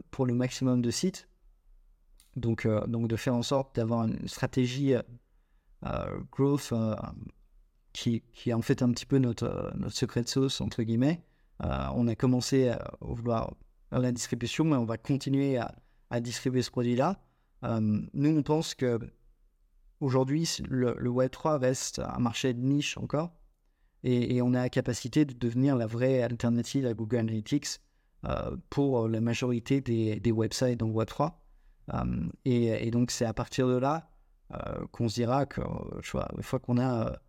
[0.09, 1.27] pour le maximum de sites.
[2.35, 5.01] Donc, euh, donc de faire en sorte d'avoir une stratégie euh,
[5.85, 6.73] euh, growth
[7.93, 11.21] qui, qui, est en fait un petit peu notre, notre secret de sauce, entre guillemets.
[11.59, 13.53] on a commencé à vouloir
[13.91, 17.19] la distribution, mais on va continuer à, distribuer ce produit-là.
[17.63, 18.99] nous, on pense que
[19.99, 23.33] aujourd'hui, le, Web3 reste un marché de niche encore.
[24.03, 27.79] Et, on a la capacité de devenir la vraie alternative à Google Analytics
[28.69, 31.33] pour la majorité des, des websites dans Web3.
[31.93, 34.09] Euh, et, donc, c'est à partir de là
[34.53, 37.19] euh, qu'on se dira que, une fois qu'on a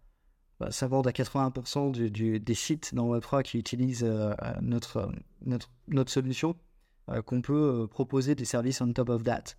[0.65, 5.11] bah, savoir à 80% du, des sites dans Web3 qui utilisent euh, notre,
[5.45, 6.57] notre, notre, solution,
[7.27, 9.57] qu'on peut proposer des services on top of that.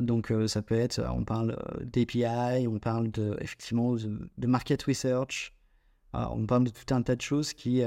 [0.00, 5.54] donc ça peut être, on parle d'API, on parle de, effectivement de, market research,
[6.14, 7.82] on parle de tout un tas de choses qui,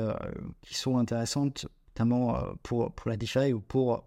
[0.61, 4.05] qui sont intéressantes, notamment pour, pour la DeFi ou pour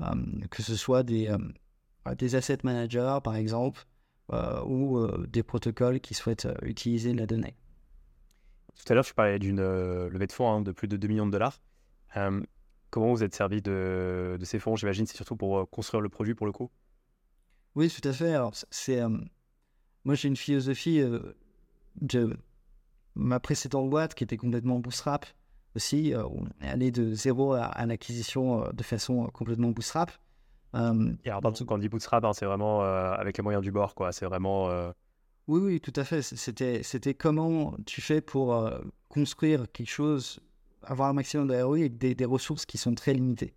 [0.00, 0.06] euh,
[0.50, 3.84] que ce soit des, euh, des asset managers, par exemple, euh,
[4.30, 7.54] ou des protocoles qui souhaitent utiliser la donnée.
[8.74, 11.26] Tout à l'heure, tu parlais d'une levée de fonds hein, de plus de 2 millions
[11.26, 11.60] de dollars.
[12.90, 14.76] comment vous êtes servi de, de ces fonds?
[14.76, 16.70] J'imagine c'est surtout pour construire le produit pour le coup.
[17.74, 18.34] Oui, tout à fait.
[18.34, 19.00] Alors, c'est,
[20.04, 21.02] moi, j'ai une philosophie
[22.00, 22.36] de
[23.14, 25.26] ma précédente boîte qui était complètement bootstrap
[25.76, 26.14] aussi.
[26.14, 30.12] Euh, on est allé de zéro à, l'acquisition euh, de façon euh, complètement bootstrap.
[31.24, 34.12] Et alors, quand on dit bootstrap, hein, c'est vraiment avec les moyens du bord, quoi.
[34.12, 34.68] C'est vraiment.
[35.46, 36.22] Oui, oui, tout à fait.
[36.22, 38.70] C'était, c'était comment tu fais pour
[39.08, 40.40] construire quelque chose,
[40.82, 43.54] avoir un maximum de ROI avec des, ressources qui sont très limitées.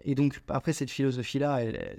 [0.00, 1.98] et donc, après, cette philosophie-là, elle,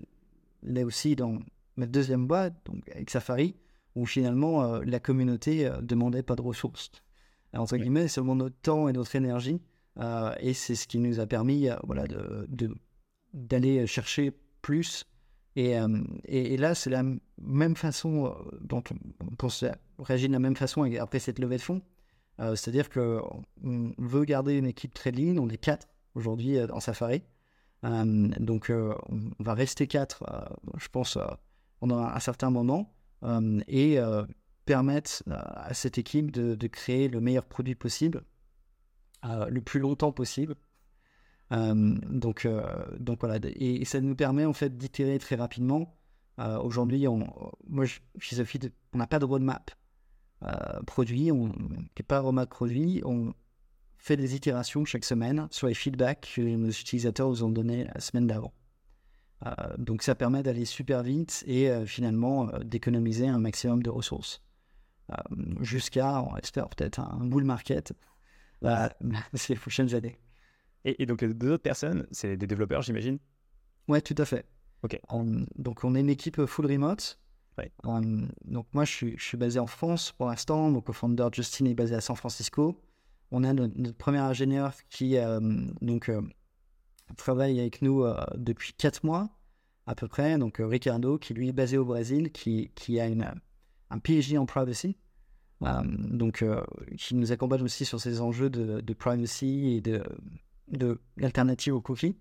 [0.68, 1.39] elle, est aussi dans
[1.78, 3.55] ma deuxième boîte, donc avec Safari,
[3.95, 6.91] où finalement, la communauté demandait pas de ressources
[7.59, 9.61] entre guillemets, seulement notre temps et notre énergie.
[9.99, 12.76] Euh, et c'est ce qui nous a permis euh, voilà, de,
[13.34, 14.31] d'aller chercher
[14.61, 15.05] plus.
[15.55, 17.03] Et, euh, et, là, c'est la
[17.41, 18.84] même façon dont
[19.21, 19.63] on, pense
[19.99, 21.81] réagir de la même façon après cette levée de fonds.
[22.39, 23.43] c'est-à-dire qu'on
[23.97, 25.11] veut garder une équipe très.
[25.38, 27.23] On est quatre aujourd'hui en Safari.
[27.84, 30.23] donc, on va rester quatre,
[30.77, 31.17] je pense,
[31.79, 32.95] pendant un, certain moment.
[33.67, 33.99] et
[34.65, 38.23] permettre euh, à cette équipe de, créer le meilleur produit possible,
[39.25, 40.55] euh, le plus longtemps possible.
[41.54, 42.47] Euh, donc,
[42.99, 45.95] donc voilà, et, ça nous permet en fait d'itérer très rapidement.
[46.38, 47.28] Aujourd'hui, on,
[47.68, 47.86] moi,
[48.18, 48.60] philosophie
[48.93, 49.72] on n'a pas de roadmap
[50.88, 53.34] produit, on n'est pas roadmap produit, on
[53.97, 57.99] fait des itérations chaque semaine sur les feedbacks que nos utilisateurs nous ont donnés la
[57.99, 58.51] semaine d'avant.
[59.78, 64.41] donc ça permet d'aller super vite et finalement d'économiser un maximum de ressources.
[65.62, 67.93] Jusqu'à, on espère peut-être un bull market
[69.36, 70.18] ces prochaines années.
[70.86, 73.19] Et, donc les deux autres personnes, c'est des développeurs, j'imagine?
[73.88, 74.45] Ouais, tout à fait.
[74.84, 74.99] Ok.
[75.55, 77.19] donc on est une équipe full remote.
[77.57, 77.71] Ouais.
[77.84, 80.69] donc moi, je suis, je suis, basé en France pour l'instant.
[80.71, 82.81] Mon co-founder Justin est basé à San Francisco.
[83.31, 85.39] On a notre, premier ingénieur qui euh,
[85.81, 86.21] donc, euh,
[87.15, 89.29] travaille avec nous euh, depuis 4 mois
[89.86, 90.38] à peu près.
[90.38, 93.31] Donc Ricardo, qui lui est basé au Brésil, qui, qui a une,
[93.89, 94.97] un PhD en privacy.
[95.61, 96.43] donc,
[96.97, 100.03] qui nous accompagne aussi sur ces enjeux de, de privacy et de,
[100.68, 102.16] de l'alternative au cookie.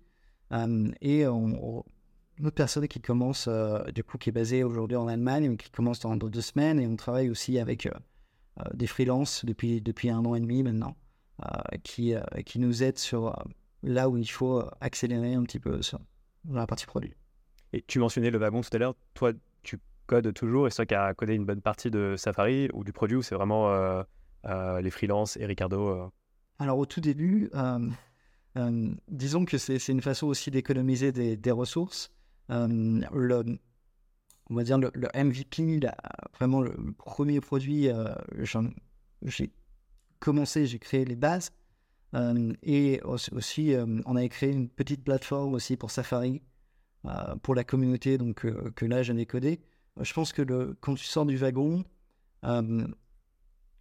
[1.01, 1.83] et on,
[2.39, 5.69] une autre personne qui commence, euh, du coup, qui est basée aujourd'hui en Allemagne, qui
[5.69, 6.79] commence dans, deux semaines.
[6.79, 7.91] Et on travaille aussi avec euh,
[8.59, 10.95] euh, des freelances depuis, depuis un an et demi maintenant,
[11.83, 12.13] qui,
[12.45, 13.35] qui nous aident sur
[13.81, 15.99] là où il faut accélérer un petit peu sur,
[16.45, 17.13] dans la partie produit.
[17.73, 18.95] Et tu mentionnais le wagon tout à l'heure.
[19.13, 19.33] Toi,
[19.63, 22.83] tu codes toujours et c'est toi qui as codé une bonne partie de Safari ou
[22.83, 24.03] du produit ou c'est vraiment
[24.45, 26.11] les freelances et Ricardo
[26.59, 27.49] Alors, au tout début,
[28.55, 32.11] disons que c'est une façon aussi d'économiser des, ressources.
[32.49, 33.43] Euh, le,
[34.49, 35.79] on va dire le, MVP,
[36.35, 38.13] vraiment le, premier produit, euh,
[39.23, 39.51] j'ai
[40.19, 41.51] commencé, j'ai créé les bases.
[42.15, 43.73] Euh, et aussi,
[44.05, 46.41] on avait créé une petite plateforme aussi pour Safari,
[47.41, 48.45] pour la communauté, donc
[48.75, 49.59] que là, j'en ai codé.
[49.99, 51.83] Je pense que quand tu sors du wagon,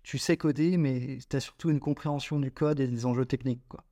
[0.03, 3.63] tu sais coder, mais tu as surtout une compréhension du code et des enjeux techniques.
[3.69, 3.85] Quoi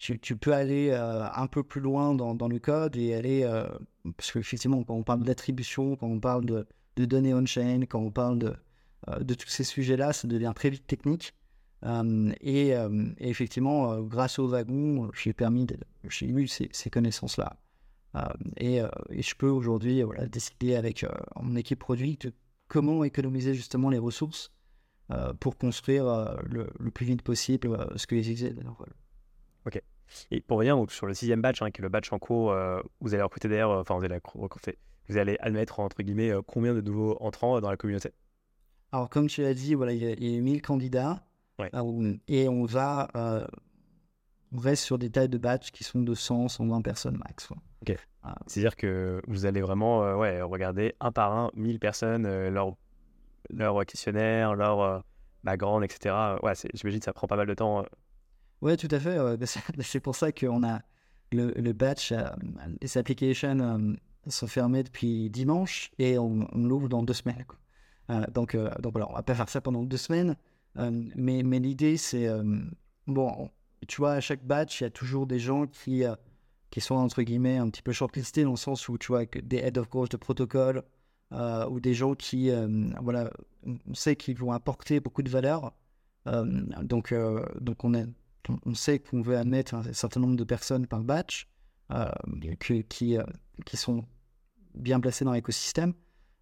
[0.00, 3.42] tu, peux aller euh, un peu plus loin dans, le code et aller.
[3.44, 3.68] Euh,
[4.16, 8.38] parce qu'effectivement, quand on parle d'attribution, quand on parle de, données on-chain, quand on parle
[8.38, 8.54] de,
[9.08, 11.34] euh, de tous ces sujets-là, ça devient très vite technique.
[12.42, 12.74] Et,
[13.18, 15.66] effectivement, grâce au wagon, j'ai permis,
[16.08, 17.56] j'ai eu ces, connaissances-là.
[18.58, 18.80] Et,
[19.10, 21.06] je peux aujourd'hui décider avec
[21.40, 22.34] mon équipe produit de
[22.68, 24.52] comment économiser justement les ressources
[25.40, 28.94] pour construire le, plus vite possible ce que les veulent.
[29.66, 29.80] Ok.
[30.30, 32.80] Et pour revenir sur le sixième batch, hein, qui est le batch en cours, euh,
[33.00, 36.74] vous allez recruter d'ailleurs, enfin vous allez recruter, vous allez admettre entre guillemets euh, combien
[36.74, 38.12] de nouveaux entrants dans la communauté?
[38.92, 41.24] Alors comme tu l'as dit, voilà, il y, a, 1000 candidats
[42.28, 43.46] et on va, euh,
[44.52, 47.48] on reste sur des tailles de batch qui sont de 100, 120 personnes max.
[47.82, 47.96] Ok.
[48.46, 52.76] C'est-à-dire que vous allez vraiment ouais, regarder un par un 1000 personnes, leur,
[53.50, 55.04] leur questionnaire, leur
[55.44, 56.36] background, etc.
[56.42, 57.84] Ouais, j'imagine que ça prend pas mal de temps
[58.62, 59.18] oui, tout à fait.
[59.82, 60.80] c'est pour ça qu'on a
[61.32, 62.24] le, batch, euh,
[62.80, 63.94] les applications euh,
[64.28, 67.44] sont fermées depuis dimanche et on, l'ouvre dans deux semaines.
[68.10, 70.36] Euh, donc, donc voilà, on va pas faire ça pendant deux semaines.
[70.76, 72.28] mais mais l'idée, c'est.
[73.06, 73.50] bon,
[73.88, 76.02] tu vois, à chaque batch, il y a toujours des gens qui,
[76.70, 79.58] qui sont, entre guillemets, un petit peu shortlistés dans le sens où, tu vois, des
[79.58, 80.82] head of course de protocole
[81.32, 82.50] ou des gens qui,
[83.00, 83.30] voilà,
[83.64, 85.72] on sait qu'ils vont apporter beaucoup de valeur.
[86.26, 87.14] donc,
[87.60, 88.06] donc, on est
[88.64, 91.50] on sait qu'on veut admettre un certain nombre de personnes par batch
[91.92, 92.08] euh,
[92.88, 93.24] qui, euh,
[93.66, 94.04] qui, sont
[94.74, 95.92] bien placées dans l'écosystème.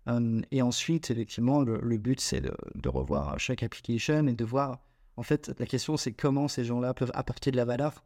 [0.06, 4.80] Euh, et ensuite, effectivement, le, but, c'est de, revoir chaque application et de voir,
[5.16, 8.04] en fait, la question, c'est comment ces gens-là peuvent apporter de la valeur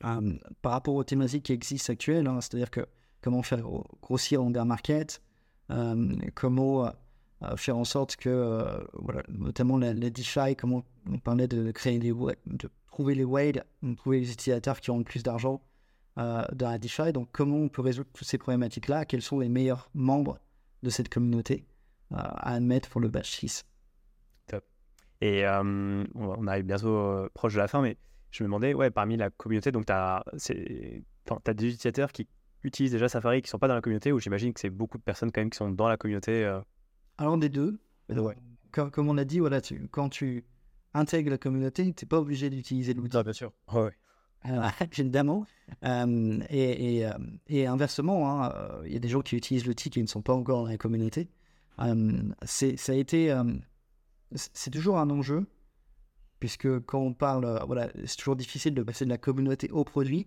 [0.00, 2.26] par rapport aux thématiques qui existent actuelles.
[2.26, 2.40] Hein.
[2.40, 2.86] C'est-à-dire que
[3.20, 3.62] comment faire
[4.02, 5.22] grossir en bear market,
[6.34, 6.92] comment
[7.56, 12.68] faire en sorte que, voilà, notamment la, DeFi, comment on parlait de créer des, de
[12.98, 13.64] trouver les whales,
[13.96, 15.62] trouver les utilisateurs qui ont le plus d'argent
[16.18, 17.12] euh, dans la DeFi.
[17.12, 19.04] Donc, comment on peut résoudre toutes ces problématiques-là?
[19.04, 20.40] Quels sont les meilleurs membres
[20.82, 21.64] de cette communauté
[22.10, 23.64] euh, à admettre pour le batch 6
[24.48, 24.64] Top.
[25.20, 27.96] Et euh, on arrive bientôt proche de la fin, mais
[28.32, 32.26] je me demandais, ouais, parmi la communauté, donc tu as, as, des utilisateurs qui
[32.64, 34.98] utilisent déjà Safari qui ne sont pas dans la communauté, ou j'imagine que c'est beaucoup
[34.98, 36.52] de personnes quand même qui sont dans la communauté
[37.16, 37.78] Alors, des deux.
[38.72, 40.44] Comme, comme, on a dit, voilà, tu, quand tu
[40.94, 43.16] intègre la communauté, tu n'es pas obligé d'utiliser l'outil.
[43.16, 43.52] Ah, bien sûr.
[43.72, 43.92] Ouais.
[44.98, 45.46] évidemment.
[45.84, 47.12] Euh, et, et, euh,
[47.46, 50.22] et, inversement, hein, euh, il y a des gens qui utilisent l'outil qui ne sont
[50.22, 51.28] pas encore dans la communauté.
[52.42, 53.38] c'est, ça a été,
[54.34, 55.46] c'est toujours un enjeu,
[56.40, 60.26] puisque quand on parle, voilà, c'est toujours difficile de passer de la communauté au produit.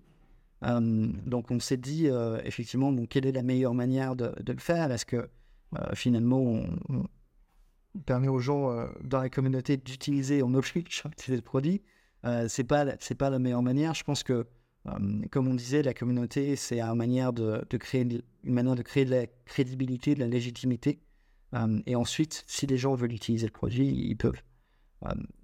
[0.62, 2.08] donc on s'est dit
[2.46, 4.92] effectivement, bon, quelle est la meilleure manière de, de le faire?
[4.92, 5.28] Est-ce que
[5.96, 7.08] finalement on
[8.06, 11.82] permet aux gens euh, dans la communauté d'utiliser en objectif utiliser le produit,
[12.26, 13.94] euh, c'est pas c'est pas la meilleure manière.
[13.94, 14.48] Je pense que
[14.88, 18.02] euh, comme on disait, la communauté, c'est une manière de, de, créer
[18.44, 21.00] une manière de créer de la crédibilité, de la légitimité.
[21.86, 24.42] et ensuite, si les gens veulent utiliser le produit, ils peuvent.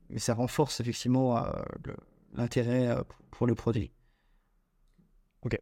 [0.09, 1.45] et ça renforce effectivement
[2.33, 2.97] l'intérêt
[3.29, 3.91] pour le produit.
[5.43, 5.59] Ok.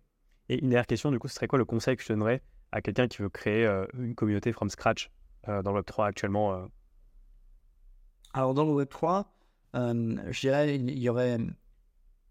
[0.48, 2.82] Et une dernière question, du coup, ce serait quoi le conseil que je donnerais à
[2.82, 3.66] quelqu'un qui veut créer
[3.98, 5.10] une communauté from scratch?
[5.48, 6.68] Dans le Web3 actuellement
[8.34, 9.26] Alors, dans le Web3,
[9.74, 11.38] je dirais il y aurait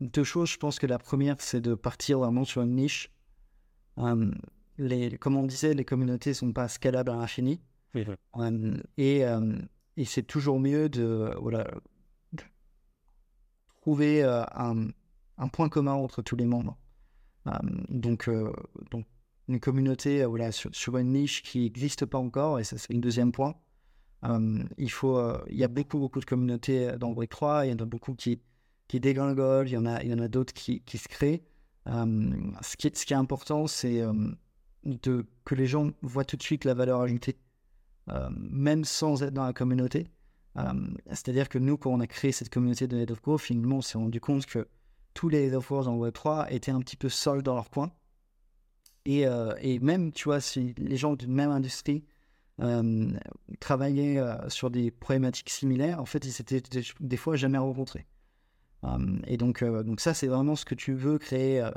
[0.00, 0.50] deux choses.
[0.50, 3.10] Je pense que la première, c'est de partir vraiment sur une niche.
[4.78, 7.60] les, comme on disait, les communautés ne sont pas scalables à l'infini.
[8.96, 9.24] et,
[9.96, 11.66] et c'est toujours mieux de, voilà,
[13.82, 14.88] trouver un,
[15.38, 16.76] un, point commun entre tous les membres.
[17.88, 18.28] donc,
[18.90, 19.06] donc,
[19.48, 23.32] une communauté voilà, sur, une niche qui n'existe pas encore, et ça c'est le deuxième
[23.32, 23.54] point.
[24.78, 27.78] il, faut, il y a beaucoup, beaucoup de communautés dans Web 3, il y en
[27.78, 28.40] a beaucoup qui,
[28.88, 31.42] qui dégringolent, il y en a, il y en a d'autres qui, qui, se créent.
[31.86, 34.02] ce, qui ce qui est important, c'est
[34.84, 37.36] de, que les gens voient tout de suite la valeur ajoutée,
[38.30, 40.08] même sans être dans la communauté.
[41.08, 43.82] C'est-à-dire que nous, quand on a créé cette communauté de Head of Growth, finalement, on
[43.82, 44.68] s'est rendu compte que
[45.12, 47.92] tous les Head of Growth en Web3 étaient un petit peu seuls dans leur coin.
[49.06, 49.24] Et,
[49.60, 52.04] et même, tu vois, si les gens d'une même industrie
[53.60, 56.62] travaillaient sur des problématiques similaires, en fait, ils s'étaient
[57.00, 58.06] des fois jamais rencontrés.
[59.26, 59.62] et donc,
[59.98, 61.68] ça, c'est vraiment ce que tu veux créer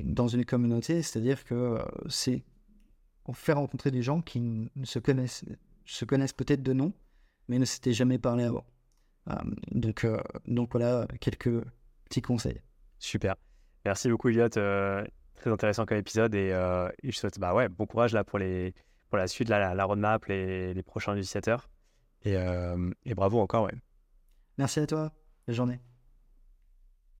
[0.00, 2.42] dans une communauté, c'est-à-dire que c'est
[3.34, 5.44] faire rencontrer des gens qui se connaissent,
[5.84, 6.92] se connaissent peut-être de nom,
[7.48, 8.64] mais ne s'étaient jamais parlé avant.
[9.70, 10.06] donc,
[10.46, 11.62] donc voilà, quelques
[12.04, 12.60] petits conseils.
[12.98, 13.36] Super.
[13.84, 14.48] Merci beaucoup, Elliot.
[15.40, 16.50] Très intéressant comme épisode et,
[17.02, 18.74] je souhaite bah ouais, bon courage là pour, les,
[19.08, 21.68] pour la suite, la, la roadmap, les, les prochains initiateurs.
[22.22, 22.36] Et,
[23.04, 23.64] et bravo encore.
[23.64, 23.74] Ouais.
[24.58, 25.12] Merci à toi.
[25.46, 25.80] Bonne journée.